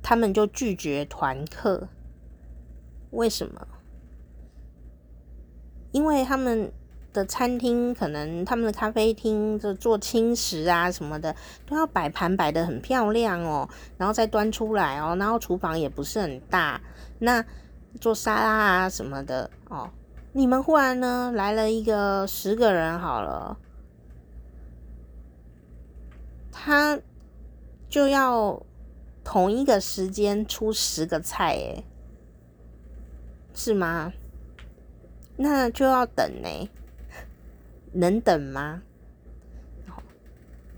[0.02, 1.86] 他们就拒绝团客，
[3.12, 3.68] 为什么？
[5.92, 6.72] 因为他们。
[7.10, 11.34] 的餐厅可能他们的咖啡厅就做轻食啊什么的，
[11.66, 16.80] 都要摆盘摆的很漂亮哦，然后再端出来哦，然后厨房也不是很大，
[17.18, 17.42] 那
[17.98, 19.90] 做沙拉啊什么的哦，
[20.32, 23.56] 你们忽然呢来了一个十个人好了，
[26.60, 26.98] 他
[27.88, 28.60] 就要
[29.22, 31.84] 同一个时间出十个菜，诶，
[33.54, 34.12] 是吗？
[35.36, 36.68] 那就要等呢。
[37.92, 38.82] 能等吗？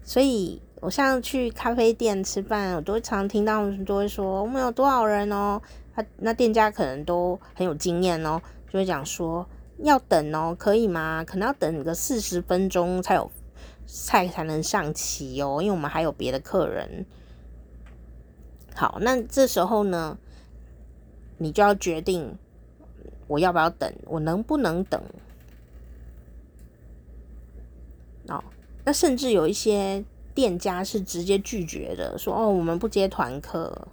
[0.05, 5.61] 所以我像去咖啡店吃饭，我都常听到都会说我们有多少人哦。
[5.95, 11.25] 他那店家可能都很有经验哦，就会讲说要等哦，可以吗？
[11.27, 13.31] 可能要等个四十分钟才有
[13.93, 17.05] 菜才能上齐哦，因为我们还有别的客人。
[18.75, 20.17] 好，那这时候呢，
[21.39, 22.39] 你就要决定
[23.27, 25.03] 我要不要等，我能不能等。
[28.29, 28.43] 哦，
[28.85, 33.89] 那甚至有一些店家是直接拒绝的，说：“哦，我们不接团客，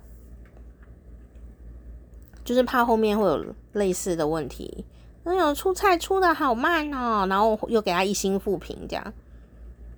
[2.46, 4.86] 就是怕后面会有类似的问题。”
[5.26, 9.14] 哎呦，出菜出的好慢哦，然后又给他一星负评，这样。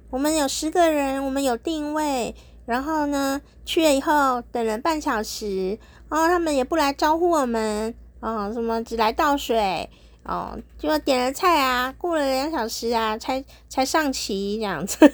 [0.10, 5.78] 我们有十个人，我们有定位，然后呢，去了以后等了半小时，
[6.10, 9.90] 然后他们也不来招呼我们，哦，什么只来倒水。
[10.24, 15.12] 哦，就点了菜啊，过了两小时啊，才才上齐这样子，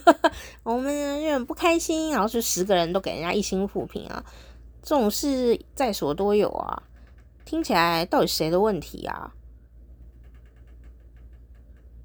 [0.63, 2.11] 我们就很不开心。
[2.11, 4.25] 然后是十个人都给人家一星负评啊，
[4.81, 6.83] 这种事在所多有啊。
[7.45, 9.31] 听起来到底谁的问题啊？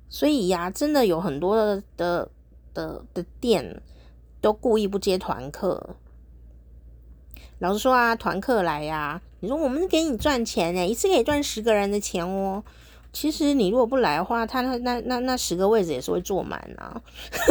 [0.08, 2.30] 所以呀、真的有很多的
[2.74, 3.80] 的的，店
[4.40, 5.96] 都故意不接团客。
[7.58, 12.64] 老实说啊，团客来呀、你说我们给你赚钱呢，一次可以赚十个人的钱哦。
[13.12, 17.02] 其实你如果不来的话，他那那那那十个位置也是会坐满啊，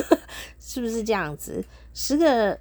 [0.60, 1.64] 是不是这样子？
[1.94, 2.58] 十个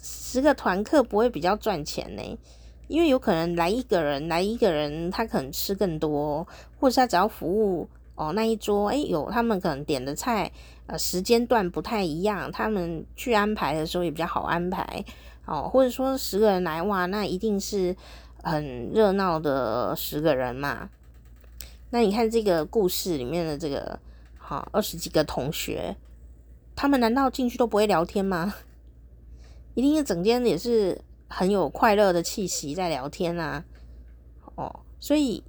[0.00, 2.38] 十个团客不会比较赚钱呢？
[2.88, 6.46] 因为有可能来一个人，来一个人他可能吃更多，
[6.78, 10.52] 或者他只要服务哦那一桌，诶，有他们可能点的菜
[10.86, 15.04] 呃时间段不太一样，他们去安排的时候也比较好安排
[15.46, 17.96] 哦，或者说十个人来哇，那一定是
[18.42, 20.90] 很热闹的十个人嘛。
[21.90, 23.98] 那你看这个故事里面的这个，
[24.38, 25.96] 好二十几个同学，
[26.74, 28.54] 他们难道进去都不会聊天吗？
[29.74, 33.64] 一定是整间也是很有快乐的气息在聊天啊，
[34.54, 35.42] 哦，所以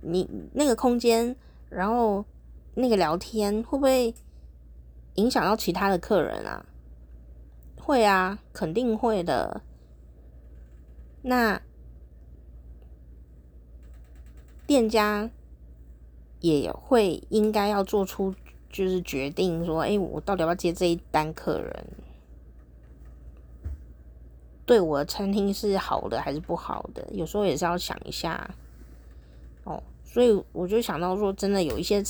[0.00, 1.34] 你那个空间，
[1.70, 2.24] 然后
[2.74, 4.14] 那个聊天会不会
[5.14, 6.64] 影响到其他的客人啊？
[7.76, 9.62] 会啊，肯定会的。
[11.22, 11.60] 那
[14.66, 15.30] 店家。
[16.40, 18.34] 也会应该要做出
[18.68, 21.86] 就是决定，说，哎，我到底要不要接这一单客人？
[24.66, 27.08] 对我的餐厅是好的还是不好的？
[27.12, 28.54] 有时候也是要想一下
[29.62, 29.82] 哦。
[30.04, 32.04] 所以我就想到说，真的有一些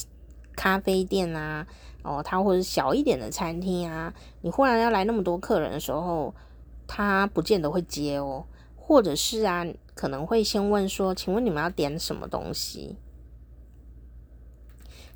[0.56, 1.64] 咖啡店啊，
[2.04, 6.32] 哦，它或者小一点的餐厅啊，你忽然要来那么多客人的时候，
[6.86, 8.44] 他不见得会接哦，
[8.76, 12.96] 或者是啊，可能会先问说，请问你们要点什么东西？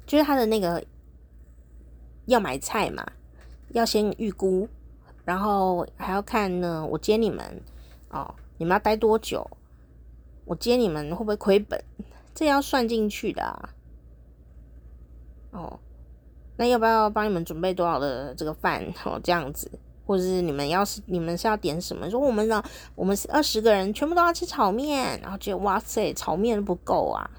[0.07, 0.83] 就是他的那个
[2.25, 3.07] 要买菜嘛，
[3.73, 4.67] 要先预估，
[5.27, 6.87] 然后还要看呢。
[6.87, 7.63] 我接你们
[8.09, 9.47] 哦，你们要待多久？
[10.47, 11.85] 我接你们会不会亏本？
[12.35, 13.69] 这要算进去的啊。
[15.51, 15.79] 哦，
[16.59, 18.85] 那要不要帮你们准备多少的这个饭？
[19.07, 19.71] 哦，这样子，
[20.05, 22.11] 或者是你们要是你们是要点什么？
[22.11, 22.63] 说我们呢，
[22.95, 27.31] 我们二十个人，全部都要吃炒面，然后觉得哇塞，炒面不够啊。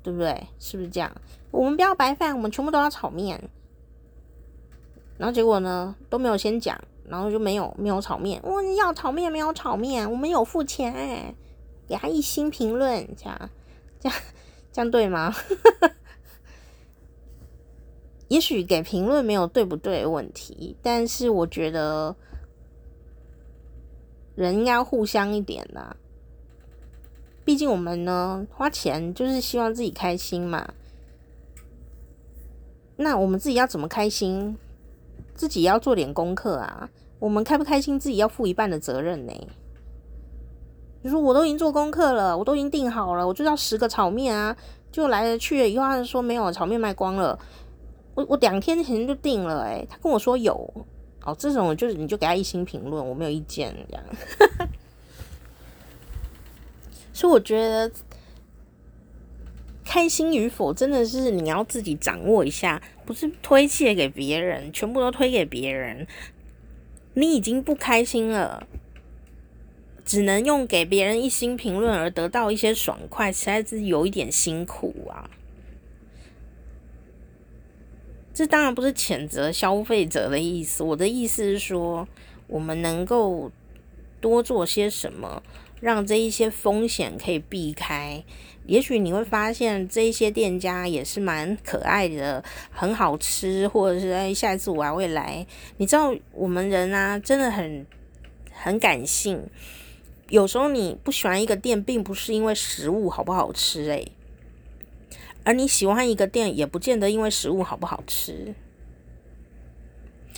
[0.00, 0.46] 对不对？
[0.58, 1.12] 是不是这样？
[1.50, 3.50] 我们不要白饭，我们全部都要炒面。
[5.18, 8.40] 然后结果呢，都没有先讲，然后就没有没有炒面。
[8.42, 11.34] 我要炒面，没有炒面，我们有付钱哎，
[11.86, 13.50] 给他一星评论，这样
[14.00, 14.18] 这样
[14.72, 15.34] 这样对吗？
[18.28, 22.14] 也许给评论没有对不对的问题，但是我觉得
[24.34, 25.96] 人应该要互相一点啦。
[27.44, 30.74] 毕竟我们呢，花钱就是希望自己开心嘛。
[32.96, 34.56] 那我们自己要怎么开心？
[35.34, 36.90] 自己要做点功课啊。
[37.18, 39.32] 我们开不开心，自己要负一半的责任呢。
[41.00, 44.54] 你说我都已经做功课了，我都已经订好了，我就要十个炒面啊，
[44.92, 47.38] 就来了去了以后，他说没有炒面卖光了。
[48.18, 50.52] 我我两天前就订了，诶，他跟我说有
[51.22, 54.04] 哦，这种就是你就给他一星评论，我没有意见这样。
[57.14, 57.88] 所以我觉得，
[59.84, 66.04] 开心与否真的是你要自己掌握一下，不是推卸给别人，全部都推给别人。
[67.14, 68.66] 你已经不开心了，
[70.04, 75.30] 只能用给别人一星评论而得到一些爽快，实在是有一点辛苦啊。
[78.38, 82.06] 这当然不是谴责消费者的意思，我的意思是说，
[82.46, 83.50] 我们能够
[84.20, 85.42] 多做些什么。
[85.80, 88.22] 让这一些风险可以避开，
[88.66, 95.44] 也许你会发现这一些店家也是蛮可爱的，很好吃，或者是哎，下一次我还会来。
[95.78, 97.84] 你知道我们人啊，真的很
[98.52, 99.48] 很感性，
[100.28, 104.12] 有时候你不喜欢一个店，并不是因为食物好不好吃，诶，
[105.48, 108.54] 而你喜欢一个店，也不见得因为食物好不好吃，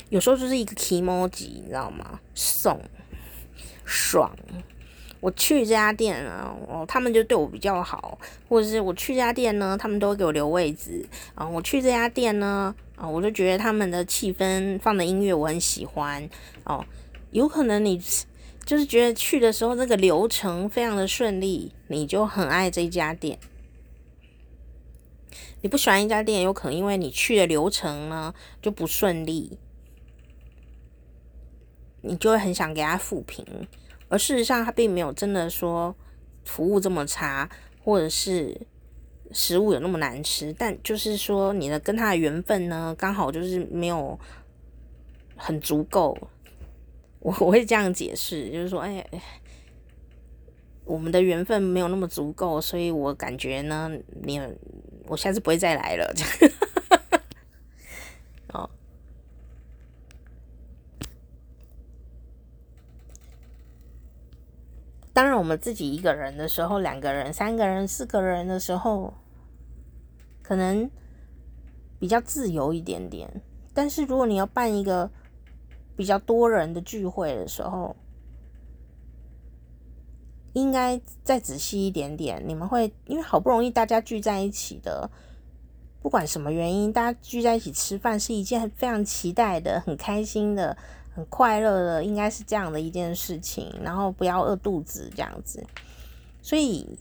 [0.09, 2.21] 有时候就是一个 e m o 你知道吗？
[2.33, 2.81] 送
[3.85, 4.31] 爽。
[5.19, 8.17] 我去这家店啊，哦，他们就对我比较好，
[8.49, 11.45] 或者是我去这家店呢，他们都会给我留位置啊。
[11.45, 16.31] 我去这家店呢，啊，我就觉得他们的气氛放的音乐我很喜欢
[16.63, 16.87] 哦。
[17.33, 18.01] 有可能你
[18.65, 23.37] 就是觉得去的时候这个流程非常的顺利，你就很爱这家店。
[25.63, 29.59] 你不喜欢一家店，有可能因为你去的流程呢就不顺利，
[32.01, 33.45] 你就会很想给他负评。
[34.09, 35.95] 而事实上，他并没有真的说
[36.45, 37.49] 服务这么差，
[37.85, 38.61] 或者是
[39.33, 40.53] 食物有那么难吃。
[40.53, 44.19] 但就是说，你的跟他的缘分呢，刚好就是没有
[45.37, 46.17] 很足够。
[47.21, 49.07] 我我会这样解释，就是说，哎，
[50.91, 53.89] 我们的缘分没有那么足够，所以我感觉呢，
[54.25, 54.41] 你
[55.07, 56.13] 我下次不会再来了。
[56.17, 56.53] 这样。
[58.49, 58.69] 哦。
[65.13, 69.15] 当然，我们自己一个人的时候，两个人、三个人、四个人的时候，
[70.43, 70.91] 可能
[72.01, 73.41] 比较自由一点点。
[73.73, 75.09] 但是如果你要办一个
[75.95, 77.95] 比较多人的聚会的时候，
[80.53, 82.43] 应该再仔细一点点。
[82.47, 85.11] 你们会因为好不容易大家聚在一起的，
[86.01, 90.77] 不管什么原因，大家聚在一起吃饭是一件非常期待的、很开心的。
[91.13, 95.67] 很快乐的，应该是这样的一件事情，然后不要饿肚子这样子。
[96.41, 96.97] 所以，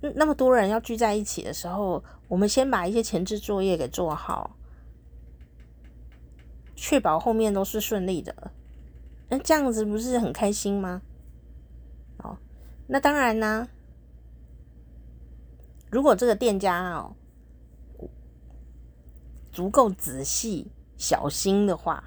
[0.00, 4.56] 那么多人要聚在一起的时候，我们先把一些前置作业给做好，
[6.74, 8.50] 确保后面都是顺利的。
[9.28, 11.00] 那这样子不是很开心吗？
[12.88, 13.68] 那当然呢。
[15.90, 17.14] 如果这个店家哦
[19.52, 22.02] 足够仔细小心的话。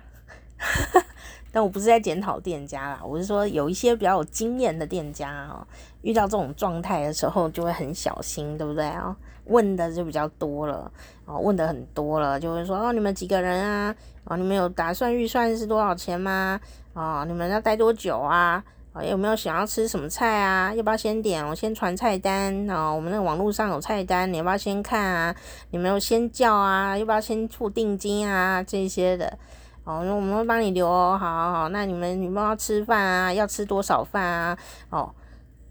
[1.54, 5.68] 但我不是在检讨店家啦，我是说有一些比较有经验的店家哦，
[6.02, 9.14] 遇到这种状态的时候就会很小心，对不对啊？
[9.46, 10.90] 问的就比较多了
[11.26, 13.94] 哦，问的很多了，就会说哦，你们几个人啊？
[14.24, 16.58] 哦，你们有打算预算是多少钱吗？
[16.94, 18.64] 哦，你们要待多久啊？
[18.94, 20.74] 哦，有没有想要吃什么菜啊？
[20.76, 21.48] 要不要先点？
[21.48, 22.94] 我先传菜单哦。
[22.94, 25.36] 我们那个网络上有菜单，你要不要先看啊？
[25.70, 26.98] 你们有先叫啊？
[26.98, 28.62] 要不要先付定金啊？
[28.62, 29.38] 这些的。
[29.86, 31.18] 哦，那我们会帮你留哦。
[31.18, 33.34] 好好好，那你们你们要吃饭啊？
[33.34, 34.58] 要吃多少饭啊？
[34.90, 35.16] 哦，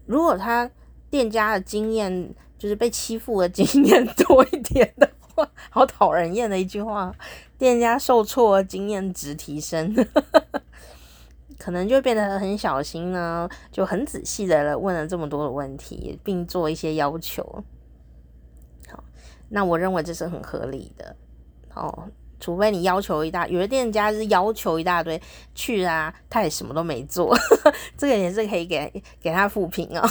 [0.07, 0.67] 如果他
[1.11, 7.13] 店家的经验就是被欺负的经验 多一点的话，好讨人厌的一句话，
[7.59, 9.93] 店家受挫经验值提升，
[11.61, 17.63] 可能就变得很小心呢，就很仔细的问了这么多的问题，并做一些要求。
[18.89, 19.03] 好，
[19.49, 21.15] 那我认为这是很合理的。
[21.75, 22.09] 哦。
[22.39, 25.21] 除非你要求一大，有的店家是要求一大堆
[25.53, 27.37] 去啊，他也什么都没做，
[27.95, 28.91] 这个也是可以给
[29.21, 30.01] 给他负评哦。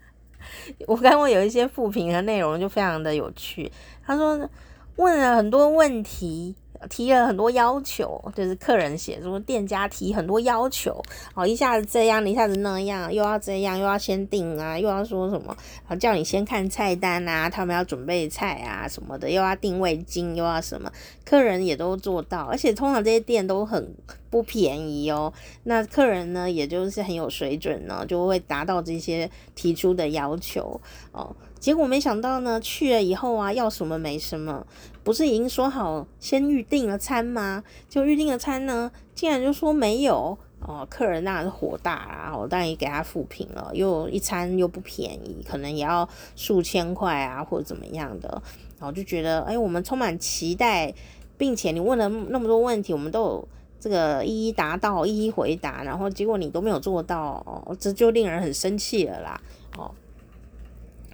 [0.88, 3.70] 我看过有一些负评的内容就非常的有趣，
[4.02, 4.48] 他说
[4.96, 6.56] 问了很多问题。
[6.88, 11.02] 提了很多要求，就是客人写说店家提很多要求，
[11.34, 15.56] 哦，一下子这样，一下子那样，又要这样，又要先订啊，又要说什么，
[15.86, 20.90] 啊，叫你先看菜单啊，他们要准备菜啊什么的，又要定位金，又要什么，
[21.24, 23.94] 客人也都做到，而且通常这些店都很
[24.30, 25.32] 不便宜哦，
[25.64, 30.80] 那客人呢，也就是很有水准呢，就会达到这些提出的要求
[31.12, 31.36] 哦。
[31.60, 34.66] 结果没想到呢，去了以后啊，要什么没什么，
[35.04, 37.62] 不是已经说好先预定了餐吗？
[37.88, 40.36] 就预定了餐呢，竟然就说没有。
[40.62, 46.06] 哦，客人那是火大啦，我当然也给他负评了，又一餐又不便宜，可能也要
[46.36, 48.42] 数千块啊，或者怎么样的，
[48.78, 50.92] 然后就觉得，哎，我们充满期待，
[51.38, 53.48] 并且你问了那么多问题，我们都有
[53.80, 59.40] 这个一一答到，一一回答，然后结果你都没有做到，哦，这就令人很生气了啦，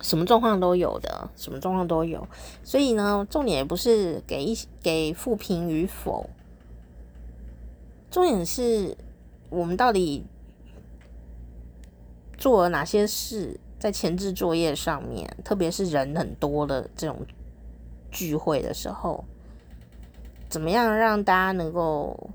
[0.02, 2.26] 什么状况都有的，什么状况都有，
[2.62, 6.28] 所以呢，重点也不是给一给复评与否，
[8.10, 8.96] 重点是
[9.48, 10.24] 我们到底
[12.36, 17.26] 做了哪些事，在前置作业上面，特别是人很多的这种
[18.10, 19.24] 聚会的时候，
[20.48, 22.30] 怎么样让大家能够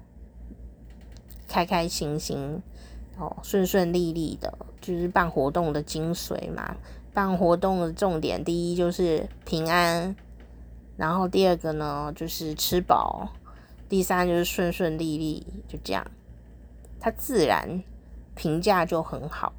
[1.48, 2.60] 开开心心，
[3.20, 6.76] 哦，顺顺利利的，就是办活动的精髓嘛。
[7.14, 10.16] 办活动的重点，第一就是平安，
[10.98, 13.30] 然后第二个呢就是吃饱，
[13.90, 16.06] 第三就是顺顺利利，就这样，
[17.00, 17.84] 它自然
[18.36, 19.54] 评价就很好。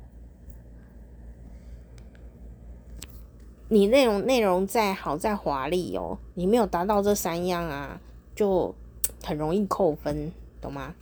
[3.69, 8.01] 你内容内容再好再华丽哦，你没有达到这三样啊，
[8.35, 8.75] 就
[9.25, 10.31] 很容易扣分，
[10.61, 10.95] 懂吗？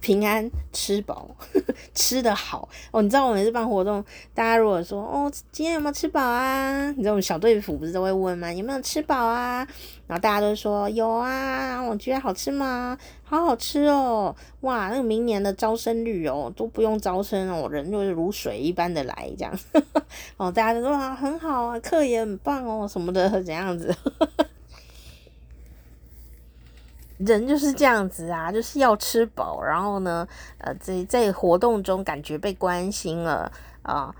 [0.00, 1.28] 平安吃饱，
[1.94, 3.02] 吃得好哦。
[3.02, 6.90] 你知道我每次办活动，大家如果说哦，今天有没有吃饱啊？
[6.92, 8.52] 你知道我们小队服不是都会问吗？
[8.52, 9.66] 有没有吃饱啊？
[10.06, 11.80] 然后大家都说有啊。
[11.82, 12.96] 我觉得好吃吗？
[13.22, 14.34] 好好吃哦。
[14.60, 19.58] 哇，那个明年的招生率哦，都不用招生哦，人就是如水一般的来这样。
[20.36, 23.94] 哦，大家都说啊，很好啊，课也很棒哦，什么的怎样子。
[27.26, 30.26] 人就是这样子啊，就是要吃饱，然后呢，
[30.58, 33.50] 呃，在在活动中感觉被关心了
[33.82, 34.14] 啊，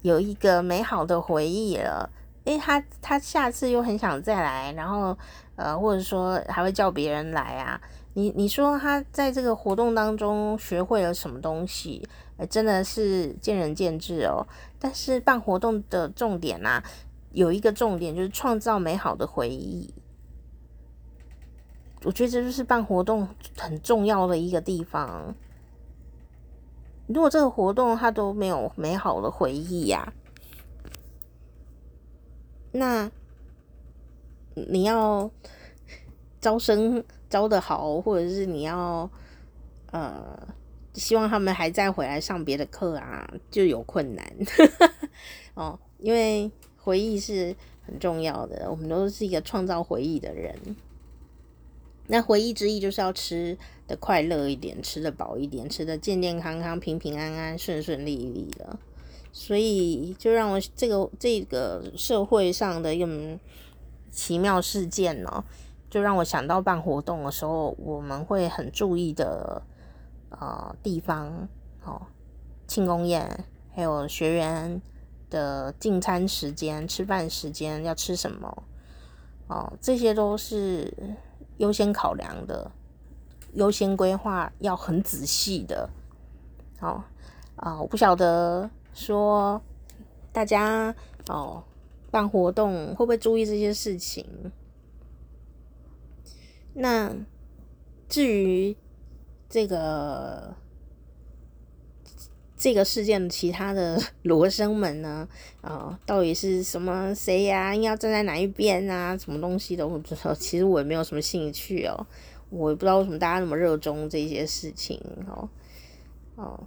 [0.00, 2.08] 有一个美好的回忆了，
[2.44, 5.16] 诶，他他下次又很想再来，然后
[5.56, 7.78] 呃，或者说还会叫别人来啊。
[8.14, 12.08] 你你说他在这个活动当中学会了什么东西？
[12.38, 14.46] 呃，真的是见仁见智哦。
[14.78, 16.82] 但是办活动的重点啊，
[17.32, 19.92] 有一个重点就是创造美好的回忆。
[22.04, 25.34] 我觉得这就是办活动很重要的一个地方。
[27.06, 30.12] 如果这个活动它都没有美好的回忆呀、
[32.72, 33.10] 那
[34.54, 35.30] 你要
[36.40, 39.10] 招生招得好，或者是你要
[39.90, 40.38] 呃
[40.94, 44.32] 希望他们还再回来上别的课啊，就有困难
[45.54, 50.54] 哦，因为回忆是很重要的，我们都是一个创造回忆的人。
[52.10, 53.56] 那回忆之意就是要吃
[53.86, 58.78] 的快乐一点，吃的饱一点，吃的健健康康、平平安安、顺顺利利的。
[59.30, 63.38] 所以就让我这个这个社会上的一个
[64.10, 65.44] 奇妙事件呢，
[65.90, 69.62] 就让我想到办活动的时候，我们会很注意的
[70.30, 71.46] 呃地方
[71.84, 72.00] 哦，
[72.66, 74.80] 庆功宴，还有学员
[75.28, 78.62] 的进餐时间、吃饭时间要吃什么
[79.46, 80.90] 哦，这些都是。
[81.58, 82.70] 优先考量的，
[83.52, 85.88] 优先规划要很仔细的。
[86.80, 87.04] 好
[87.56, 89.60] 啊，我不晓得说
[90.32, 90.94] 大家
[91.28, 91.62] 哦
[92.10, 94.24] 办活动会不会注意这些事情。
[96.74, 97.12] 那
[98.08, 98.76] 至于
[99.48, 100.54] 这个
[102.58, 105.26] 这个事件的其他的 罗生门呢？
[105.60, 109.16] 啊、到底是什么谁呀、要站在哪一边啊？
[109.16, 110.34] 什么东西都不知道。
[110.34, 112.06] 其实我也没有什么兴趣哦，
[112.50, 115.48] 我也不知道为什么大家那么热衷这些事情哦
[116.34, 116.60] 哦。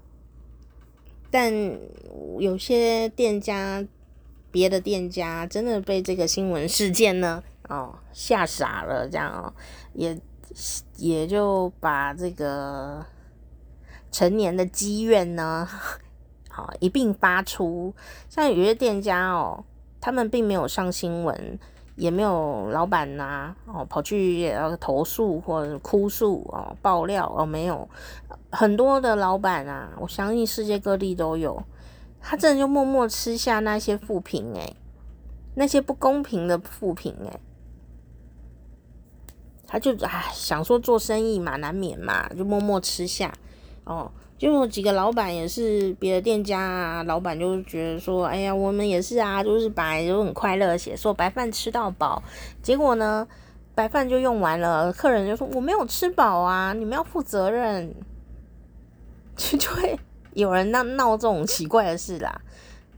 [1.30, 1.54] 但
[2.40, 3.86] 有些店家，
[4.50, 9.54] 别的店家真的被这个新闻事件呢哦吓傻了，这样哦，
[9.94, 10.18] 也
[10.96, 13.06] 也就把这个。
[14.12, 15.68] 成年的积怨呢，
[16.50, 17.94] 好一并发出。
[18.30, 19.64] 像有些店家哦，
[20.00, 21.60] 他们并没有上新闻，
[21.96, 27.88] 也没有老板呐、哦跑去投诉或者哭诉哦爆料哦没有，
[28.52, 31.64] 很多的老板啊，我相信世界各地都有，
[32.20, 34.76] 他真的就默默吃下那些负评诶，
[35.56, 37.40] 那些不公平的负评诶，
[39.68, 43.34] 他就唉想说做生意嘛，难免嘛，就默默吃下。
[43.84, 52.22] 哦，就有几个老板也是别的店家啊，老板就觉得说，哎呀，我们也是啊，就是本来就很快乐，写说白饭吃到饱，
[52.62, 53.28] 结果呢，
[53.74, 57.94] 白饭就用完了，客人就说我没有吃饱啊，你们要负责任，
[59.36, 60.00] 就就会
[60.34, 62.42] 有人闹闹这种奇怪的事啦，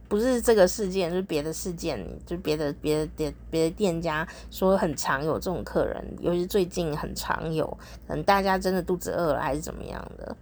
[0.07, 7.65] 不是这个事件，就是别的事件，就别的别的别别的店家说很常有这种客人，尤其最近很常有，
[8.07, 10.35] 可能大家真的肚子饿了还是怎么样的。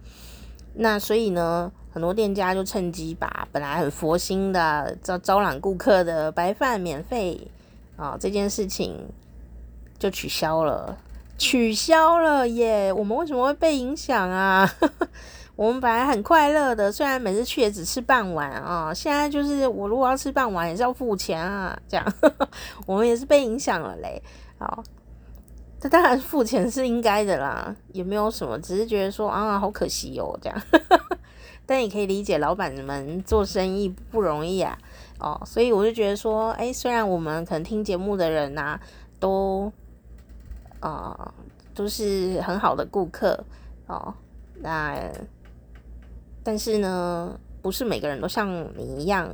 [0.74, 7.48] 那所以呢，很多店家就趁机把本来很佛心的招招揽顾客的白饭免费
[7.96, 8.96] 啊、这件事情
[9.98, 10.96] 就取消了，
[11.38, 12.92] 取消了耶！
[12.92, 14.68] 我们为什么会被影响啊？
[15.54, 22.14] 我们本来很快乐的，虽然每次去也只吃半碗啊、现在就是我如果要吃半碗也是要付钱啊，这样
[22.86, 24.20] 我们也是被影响了嘞。
[24.58, 24.82] 好。
[25.82, 30.62] 这当然付钱是应该的啦，也没有什么，只是觉得说啊，好可惜哦，这样。
[31.66, 34.78] 但也可以理解老板们做生意不容易啊，
[35.18, 38.78] 哦，所以我就觉得说，哎，虽然我们可能听节目的人呐、
[39.18, 39.72] 都
[40.78, 41.34] 啊、
[41.74, 43.44] 都是很好的顾客
[43.88, 44.14] 哦，
[44.60, 44.96] 那
[46.44, 49.28] 但是呢，不是每个人都像你一样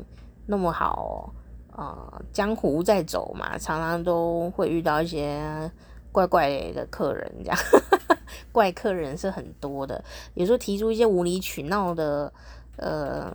[0.46, 1.30] 那么好
[1.72, 5.70] 啊、江湖在走嘛，常常都会遇到一些。
[6.18, 7.58] 怪怪的客人，这样
[8.50, 10.02] 怪客人是很多的。
[10.34, 12.32] 有时候提出一些无理取闹的
[12.76, 13.32] 呃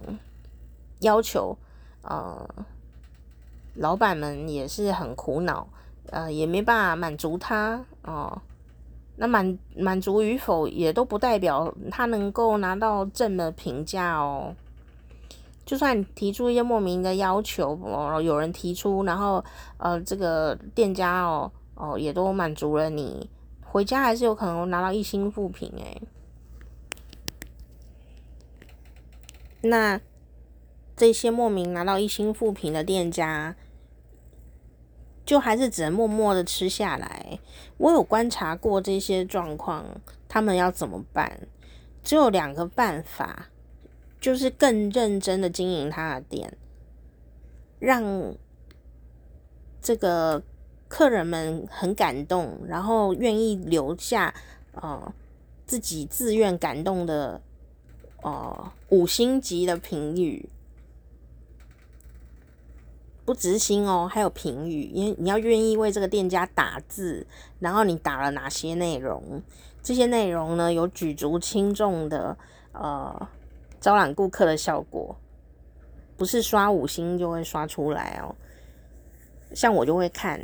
[0.99, 1.57] 要求，
[2.01, 2.45] 呃，
[3.75, 5.65] 老板们也是很苦恼，
[6.09, 8.41] 呃，也没办法满足他哦、
[9.15, 14.53] 那满满足与否，也都不代表他能够拿到正的评价哦。
[15.65, 19.41] 就算提出一些莫名的要求，哦，有人提出，然后
[19.77, 21.49] 呃，这个店家哦。
[21.83, 23.29] 哦，也都满足了你，
[23.61, 26.01] 回家还是有可能拿到一星负评诶。
[29.59, 29.99] 那
[30.95, 33.57] 这些莫名拿到一星负评的店家，
[35.25, 37.37] 就还是只能默默的吃下来。
[37.75, 39.85] 我有观察过这些状况，
[40.29, 41.37] 他们要怎么办？
[42.01, 43.49] 只有两个办法，
[44.21, 46.57] 就是更认真的经营他的店，
[47.79, 48.33] 让
[49.81, 50.41] 这个。
[50.93, 54.31] 客人们很感动，然后愿意留下，
[54.73, 55.11] 呃，
[55.65, 57.41] 自己自愿感动的，
[58.21, 60.47] 呃，五星级的评语，
[63.25, 67.25] 不只是星哦，还有评语，因为你要愿意为这个店家打字，
[67.57, 69.41] 然后你打了哪些内容，
[69.81, 72.37] 这些内容呢，有举足轻重的，
[72.71, 73.27] 呃，
[73.81, 75.17] 招揽顾客的效果，
[76.15, 78.35] 不是刷五星就会刷出来哦。
[79.55, 80.39] 像我就会看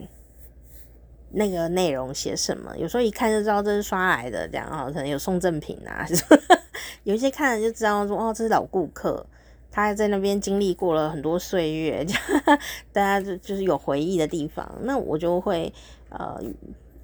[1.32, 6.06] 那个内容写什么，有时候一看就知道这是刷来的，这样哦，可能有送赠品啊，
[7.04, 9.26] 有一些看了就知道说哦，这是老顾客，
[9.72, 12.06] 他在那边经历过了很多岁月，
[12.92, 15.74] 大家就就是有回忆的地方，那我就会
[16.10, 16.42] 呃。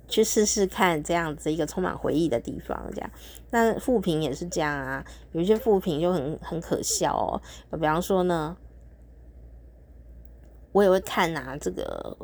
[0.07, 3.09] 去试试看这样子一个充满回忆的地方，这样。
[3.49, 7.41] 那负评也是这样啊，有一些负评就很很可笑哦。
[7.71, 8.55] 比方说呢，
[10.73, 12.15] 我也会看啊，这个，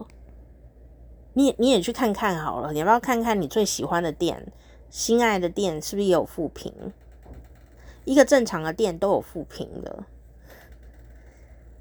[1.33, 4.51] 你你也去看看好了，你要不要看看你最喜欢的店、
[4.89, 6.73] 心爱的店是不是也有负评？
[8.03, 10.03] 一个正常的店都有负评的，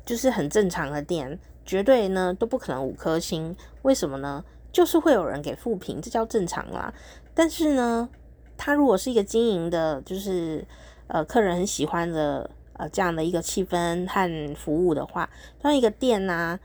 [0.04, 3.56] 就是很正常的店，绝对呢都不可能五颗星。
[3.82, 4.44] 为什么呢？
[4.70, 6.94] 就是会有人给负评，这叫正常啦。
[7.34, 8.08] 但是呢，
[8.56, 10.64] 他如果是一个经营的，就是
[11.08, 15.28] 呃客人很喜欢的呃这样的一个气氛和服务的话，
[15.60, 16.60] 当一个店呐、啊，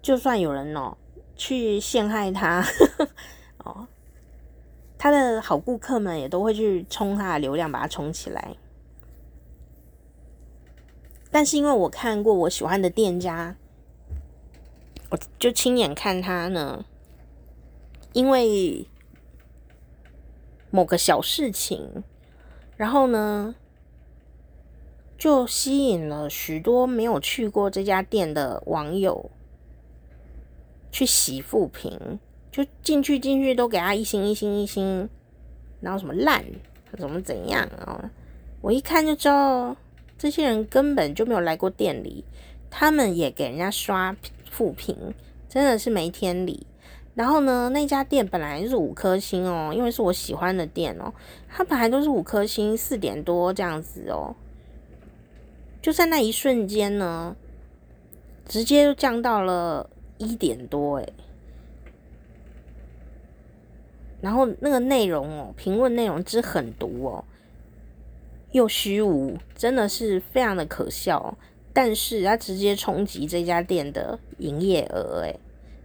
[0.00, 0.96] 就算有人哦
[1.36, 2.64] 去陷害他
[3.64, 3.86] 哦，
[4.98, 8.56] 他的好顾客们也都会去冲他的流量，把他冲起来。
[11.30, 13.56] 但是因为我看过我喜欢的店家，
[15.10, 16.84] 我就亲眼看他呢。
[18.12, 18.86] 因为
[20.70, 22.04] 某个小事情，
[22.76, 23.54] 然后呢，
[25.16, 29.30] 就吸引了许多没有去过这家店的网友
[30.92, 32.20] 去洗负评，
[32.52, 35.08] 就进去进去都给他一星一星一星，
[35.80, 36.44] 然后什么烂，
[36.96, 38.10] 怎么怎样啊？
[38.60, 39.74] 我一看就知道，
[40.16, 42.24] 这些人根本就没有来过店里，
[42.70, 44.14] 他们也给人家刷
[44.48, 45.14] 负评，
[45.48, 46.66] 真的是没天理。
[47.14, 51.12] 然后呢，那家店本来是五颗星哦，因为是我喜欢的店哦，
[51.48, 54.34] 它本来都是五颗星，四点多这样子哦，
[55.82, 57.36] 就在那一瞬间呢，
[58.46, 59.90] 直接就降到了
[60.22, 61.12] 一点多诶。
[64.20, 67.24] 然后那个内容哦，评论内容之狠毒哦，
[68.52, 71.36] 又虚无，真的是非常的可笑，
[71.72, 75.40] 但是它直接冲击这家店的营业额诶。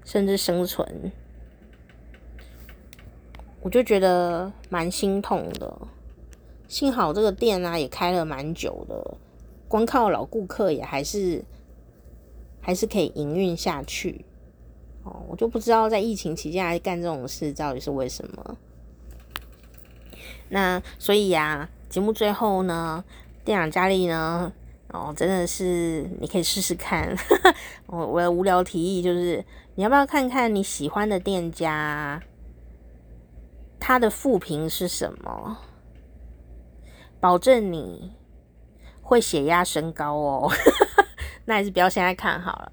[0.05, 1.11] 甚至生存，
[3.61, 5.77] 我就觉得蛮心痛的。
[6.69, 9.17] 幸好这个店啊也开了蛮久的，
[9.67, 11.43] 光靠老顾客也还是
[12.61, 14.23] 还是可以营运下去。
[15.07, 18.57] 哦，我就不知道在疫情期间还干这种事到底是为什么。
[20.49, 23.03] 那所以呀，节目最后呢，
[23.45, 24.51] 店长佳丽呢。
[24.89, 27.13] 哦，真的是你可以试试看。
[27.87, 29.43] 我我的无聊提议就是，
[29.75, 32.23] 你要不要看看你喜欢的店家，
[33.81, 35.57] 他的负评是什么？
[37.19, 38.13] 保证你
[39.01, 40.49] 会血压升高哦。
[41.43, 42.71] 那还是不要现在看好了，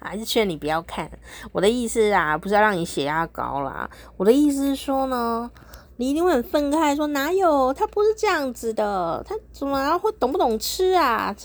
[0.00, 1.10] 还是劝你不要看。
[1.52, 3.88] 我的意思啊，不是要让你血压高啦。
[4.16, 5.50] 我的意思是说呢。
[5.96, 7.74] 你一定会很愤慨，说哪有？
[7.74, 11.36] 他不是这样子的，他怎么会懂不懂吃啊？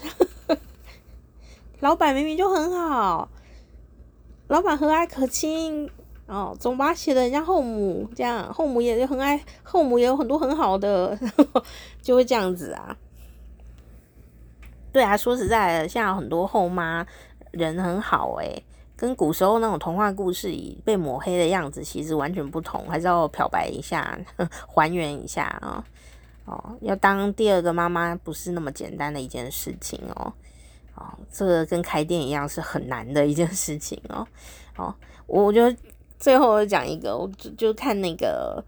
[1.81, 3.27] 老板明明就很好，
[4.47, 5.89] 老板和蔼可亲
[6.27, 11.19] 哦，总把写的人家后母这样，后母也很爱，后母也有很多很好的，
[12.01, 12.95] 就会这样子啊。
[14.93, 17.05] 对啊，说实在的，现在很多后妈
[17.55, 18.63] 人很好诶、
[18.95, 24.17] 跟古时候那种童话故事里被抹黑的样子其实完全不同，还是要漂白一下，
[24.67, 25.83] 还原一下啊！
[26.45, 30.31] 哦，要当第二个妈妈不是那么简单的一件事情哦。
[30.93, 34.25] 哦，这个跟开店一样是很难的一件事情哦。
[34.77, 34.93] 哦，
[35.27, 35.73] 我就
[36.19, 38.63] 最后讲一个，我就就看那个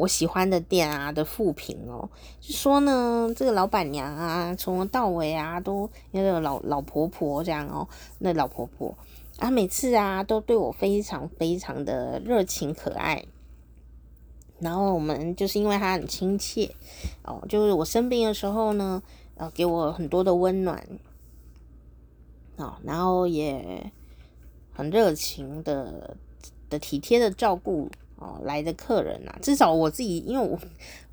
[0.00, 2.08] 我喜欢的店啊的副评哦，
[2.40, 7.86] 就说呢，这个老板娘啊，从头到尾啊都那个老老婆婆这样哦，
[8.18, 8.96] 那老婆婆。
[9.38, 13.24] 啊，每次啊都对我非常非常的热情可爱，
[14.58, 16.74] 然后我们就是因为他很亲切
[17.22, 19.02] 哦，就是我生病的时候呢，
[19.36, 20.82] 呃，给我很多的温暖，
[22.56, 23.92] 哦，然后也
[24.72, 26.16] 很热情的
[26.70, 27.90] 的体贴的照顾
[28.20, 30.56] 哦来的客人啊，至少我自己因为我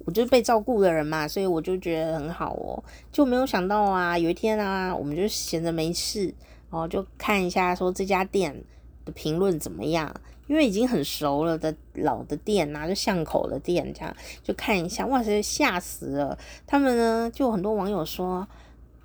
[0.05, 6.33] 我就是被照顾的人嘛，所以我就觉得很好哦，就没有想到啊，有一天啊，我们就闲着没事。
[6.69, 8.61] 然哦，就看一下说这家店
[9.05, 10.13] 的评论怎么样，
[10.47, 16.37] 因为已经很熟了的老的店呐、啊，就巷口的店这样，就看一下，哇塞，吓死了！
[16.65, 18.45] 他们呢，就很多网友说，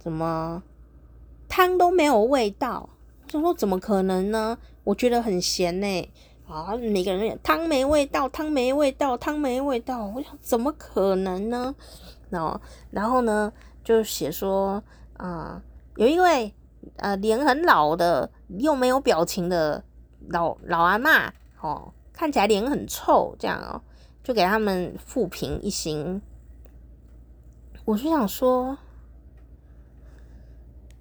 [0.01, 0.61] 怎么
[1.49, 2.89] 汤都没有味道？
[3.29, 4.59] 就说怎么可能呢？
[4.83, 6.09] 我觉得很咸呢、
[6.53, 10.05] 啊，每个人汤没味道，汤没味道，汤没味道。
[10.15, 11.75] 我想怎么可能呢？
[12.31, 13.51] 哦，然后呢，
[13.83, 14.83] 就写说，
[15.17, 15.63] 啊、
[15.97, 16.55] 有一位
[16.97, 19.83] 呃脸很老的又没有表情的
[20.29, 21.31] 老老阿嬷，
[21.63, 23.81] 哦，看起来脸很臭，这样哦，
[24.23, 26.21] 就给他们负评一星。
[27.87, 28.77] 我就想说，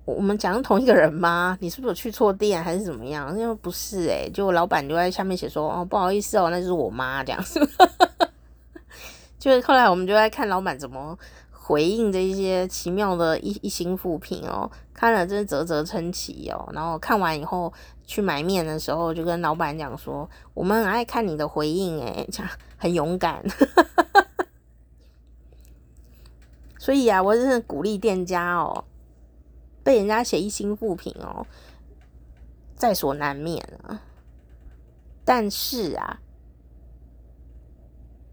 [0.06, 1.58] 我们讲同一个人吗？
[1.62, 3.38] 你是不是有去错店还是怎么样？
[3.38, 7.60] 因为不是哎、欸，就老板就在下面写说，哦，不好意思哦，那就是我妈这样子。
[9.38, 11.18] 就是后来我们就在看老板怎么
[11.52, 16.70] 回应这一些奇妙的一一星负评哦，看了真是啧啧称奇哦。
[16.74, 17.72] 然后看完以后
[18.06, 23.44] 去买面的时候，就跟老板讲说，我们很爱看你的回应诶，这样很勇敢。
[26.78, 28.84] 所以啊，我真的鼓励店家哦，
[29.84, 31.46] 被人家写一星负评哦，
[32.76, 34.02] 在所难免啊。
[35.24, 36.20] 但是啊，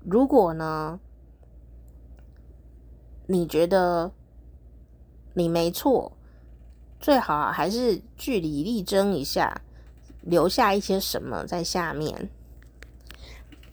[0.05, 0.99] 如果呢，
[3.27, 4.13] 你觉得
[5.35, 6.13] 你没错，
[6.99, 9.63] 最好还是据理力争一下，
[10.23, 12.31] 留下一些什么在下面，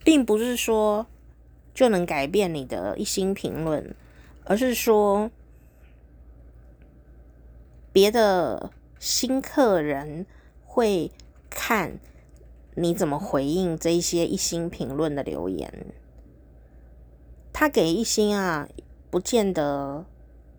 [0.03, 1.07] 并不是说
[1.73, 3.95] 就能改变你的一星评论。
[4.47, 5.31] 而是说，
[7.95, 10.25] 别的新客人
[10.65, 11.13] 会
[11.49, 11.97] 看
[12.73, 15.85] 你怎么回应这一些一星评论的留言。
[17.53, 18.67] 他给一星啊，
[19.09, 20.05] 不见得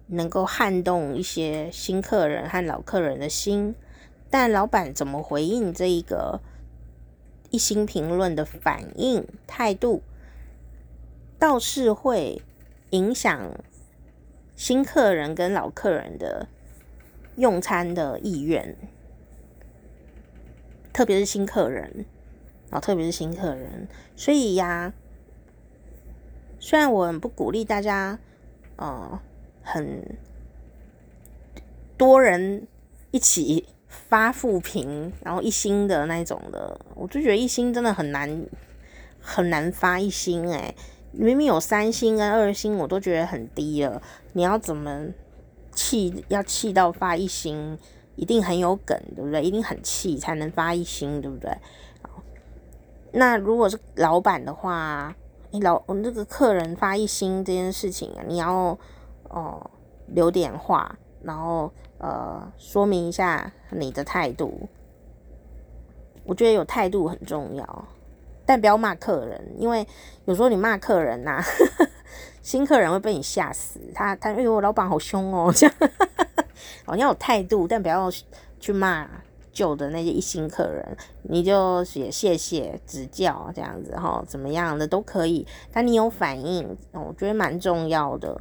[0.07, 3.75] 能够撼动一些新客人和老客人的心，
[4.31, 6.41] 但老板怎么回应这一个
[7.51, 10.01] 一星评论的反应态度，
[11.39, 12.41] 倒是会
[12.93, 13.39] 影响。
[14.55, 16.49] 新客人跟老客人的
[17.37, 18.77] 用餐的意愿，
[20.93, 22.07] 特别是新客人，
[22.71, 24.93] 哦，特别是新客人，所以呀，
[26.59, 28.19] 虽然我很不鼓励大家，
[28.77, 29.21] 呃，
[29.63, 30.17] 很
[31.97, 32.67] 多人
[33.11, 38.47] 一起发负评，然后一星的那种的，我就觉得一星真的很难
[39.21, 40.75] 很难发一星哎。
[41.19, 44.03] 明明有三星跟二星，我都觉得很低了。
[44.35, 45.07] 你要怎么
[45.77, 46.25] 气？
[46.27, 47.79] 要气到发一星，
[48.17, 49.41] 一定很有梗，对不对？
[49.45, 51.57] 一定很气才能发一星，对不对？
[53.13, 55.15] 那如果是老板的话，
[55.53, 58.77] 你老我们这个客人发一星这件事情啊，你要
[59.29, 59.71] 哦、
[60.09, 64.69] 留点话，然后呃说明一下你的态度。
[66.25, 67.89] 我觉得有态度很重要。
[68.49, 69.85] 但不要骂客人，因为
[70.25, 71.43] 有时候你骂客人呐、
[72.47, 73.81] 新客人会被你吓死。
[73.93, 75.75] 他他哎呦，我老板好凶哦， 这样
[76.85, 78.09] 哦，你要有态度，但不要
[78.61, 79.11] 去骂
[79.53, 85.45] 旧的那些一星客人，你就写谢谢指教这样子哈，怎么样的都可以。
[85.73, 88.41] 但你有反应，我觉得蛮重要的。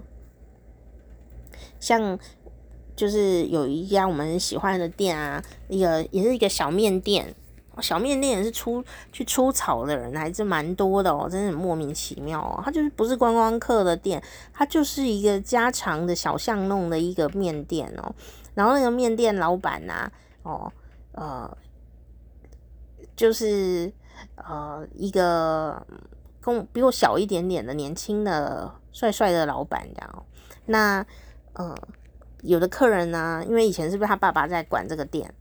[1.79, 2.19] 像
[2.95, 7.33] 就是有一家我们喜欢的店啊，一个也是一个小面店。
[7.81, 12.61] 小面店也是出去出草的人还是蛮多的哦，真的莫名其妙哦。
[12.63, 14.21] 他就是不是观光客的店，
[14.53, 18.15] 他就是一个家常的小巷弄的一个面店哦。
[18.53, 20.09] 然后那个面店老板呐、
[20.43, 20.71] 哦，
[21.11, 21.57] 呃，
[23.15, 23.91] 就是
[24.35, 25.85] 呃一个
[26.39, 30.25] 跟我比我小一点点的年轻的帅帅的老板这样。
[30.67, 31.05] 那
[31.53, 31.75] 呃
[32.41, 35.33] 有的客人呢，因为以前是不是他爸爸在管这个店？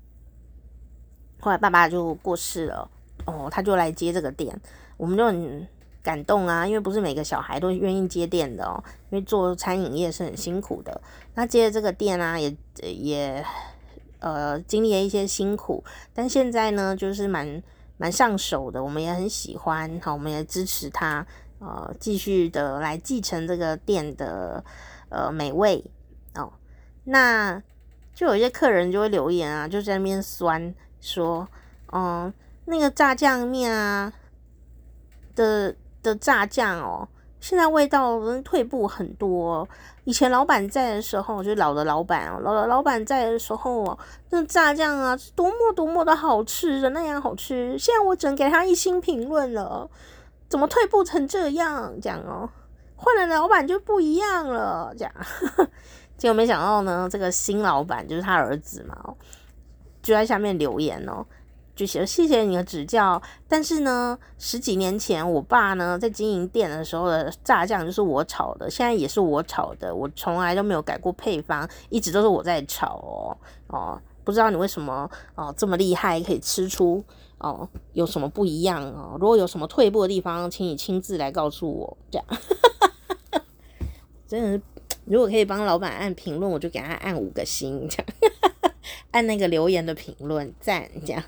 [1.45, 2.90] 后来爸爸就过世了，
[3.26, 4.59] 哦，他就来接这个店，
[4.97, 5.68] 我们就很
[6.03, 10.99] 感动啊，因为不是每个小孩都愿意接店的哦，因为做餐饮业是很辛苦的。
[11.34, 13.45] 那接了这个店啊，也也
[14.20, 15.84] 呃经历了一些辛苦，
[16.14, 17.62] 但现在呢，就是蛮
[17.99, 21.26] 蛮上手的，我们也很喜欢，好，我们也支持他，
[21.59, 24.64] 呃，继续的来继承这个店的
[25.11, 25.84] 呃美味
[26.36, 26.51] 哦。
[27.05, 27.62] 那
[28.14, 30.74] 就有一些客人就会留言啊，就在那边酸。
[31.05, 31.46] 说，
[31.92, 32.32] 嗯，
[32.64, 34.11] 那个炸酱面啊
[35.34, 37.07] 的的炸酱哦，
[37.40, 39.68] 现在味道退步很多。
[40.05, 43.98] 以前老板在的时候，就是老的老板哦，老的老板在的时候哦，
[44.30, 47.78] 那炸酱啊，多么多么的好吃的那样好吃。
[47.78, 49.88] 现在我只能给他一星评论了，
[50.48, 51.92] 怎么退步成这样？
[52.00, 52.48] 这样哦，
[52.96, 54.94] 换了老板就不一样了。
[54.96, 55.14] 这样，
[56.16, 59.14] 结果没想到呢，这个新老板就是他儿子嘛。
[60.05, 61.24] 就在下面留言哦，
[61.74, 63.20] 就写谢谢你的指教。
[63.48, 73.36] 但是呢，十几年前我爸呢在经营店的时候的炸酱就是我炒的，现在也是我炒的，我从来都没有改过配方，一直都是我在炒哦
[73.68, 74.00] 哦。
[74.22, 77.02] 不知道你为什么哦这么厉害，可以吃出
[77.38, 79.16] 哦有什么不一样哦？
[79.20, 81.96] 如果有什么退步的地方，请你亲自来告诉我。
[82.11, 82.26] 这样，
[84.28, 84.62] 真的是
[85.05, 88.07] 如果可以帮老板按评论，我就给他按五个星，这样
[89.14, 91.22] 按那个留言的评论赞这样。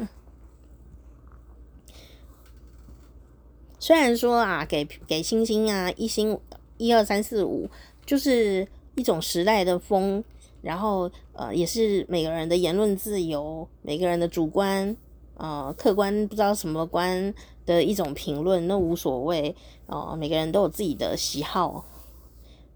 [3.78, 6.36] 虽然说啊，给给星星啊，一星
[6.78, 7.70] 一二三四五，
[8.04, 8.66] 就是
[8.96, 10.24] 一种时代的风，
[10.62, 14.96] 然后呃，也是每个人的言论自由，每个人的主观
[15.36, 17.32] 呃客观不知道什么观
[17.64, 19.54] 的一种评论，那无所谓
[19.86, 21.84] 哦、呃，每个人都有自己的喜好。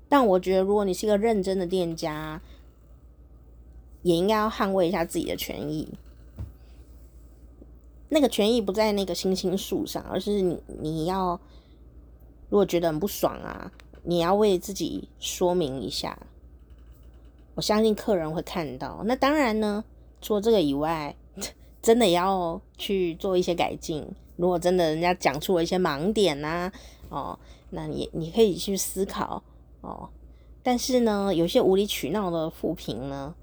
[0.08, 2.40] 但我觉得，如果你是一个认真的店家，
[4.02, 5.88] 也应该要捍卫一下自己的权益。
[8.08, 11.40] 那个权益不在那个星星数上，而是你你要，
[12.48, 13.70] 如果觉得很不爽啊，
[14.02, 16.18] 你要为自己说明一下。
[17.54, 19.02] 我相信客人会看到。
[19.04, 19.84] 那当然呢，
[20.20, 21.14] 除了这个以外，
[21.82, 24.04] 真的也要去做一些改进。
[24.36, 26.72] 如果真的人家讲出了一些盲点呐、啊，
[27.10, 27.38] 哦，
[27.70, 29.42] 那你你可以去思考。
[29.82, 30.08] 哦，
[30.62, 33.34] 但是呢，有些无理取闹的负评呢，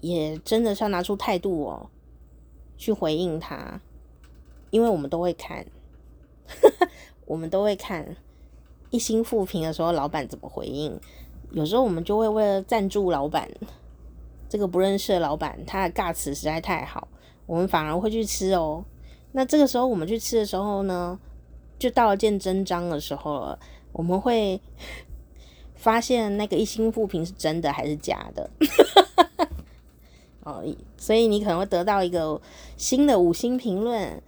[0.00, 1.88] 也真的是要拿出态度哦，
[2.76, 3.80] 去回应他，
[4.70, 5.66] 因为我们都会看，
[7.26, 8.16] 我们都会看
[8.90, 11.00] 一星负评的时候，老板怎么回应。
[11.50, 13.50] 有时候我们就会为了赞助老板，
[14.48, 17.08] 这个不认识的老板，他的尬词实在太好，
[17.46, 18.84] 我们反而会去吃哦。
[19.32, 21.18] 那这个时候我们去吃的时候呢，
[21.78, 23.58] 就到了见真章的时候了，
[23.92, 24.60] 我们会。
[25.74, 28.48] 发现那个一星负评是真的还是假的？
[30.44, 30.62] 哦，
[30.96, 32.40] 所以你可能会得到一个
[32.76, 34.22] 新的五星评论，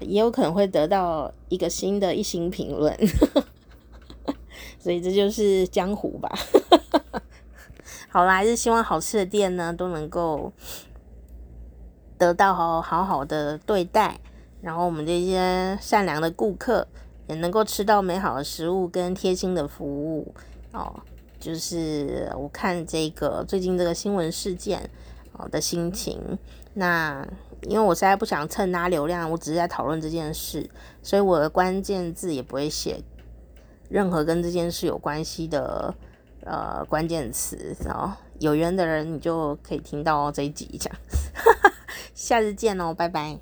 [0.00, 2.96] 也有可能会得到一个新的一星评论。
[4.78, 6.28] 所以这就是江湖吧。
[8.10, 10.52] 好啦，还是希望好吃的店呢都能够
[12.18, 14.20] 得到好好好的对待，
[14.60, 16.86] 然后我们这些善良的顾客
[17.28, 20.34] 也能够吃到美好的食物跟贴心的服务。
[20.72, 20.92] 哦，
[21.38, 24.90] 就是我看这个最近这个新闻事件
[25.32, 26.38] 好的心情。
[26.74, 27.26] 那
[27.62, 30.68] 因为我实在不想蹭他流量，我只是在讨论这件事，
[31.02, 33.02] 所以我的关键字也不会写
[33.88, 35.94] 任何跟这件事有关系的
[36.44, 37.76] 呃关键词。
[37.84, 40.98] 然后有缘的人你就可以听到这一集这样，
[42.14, 43.38] 下次见哦，拜拜。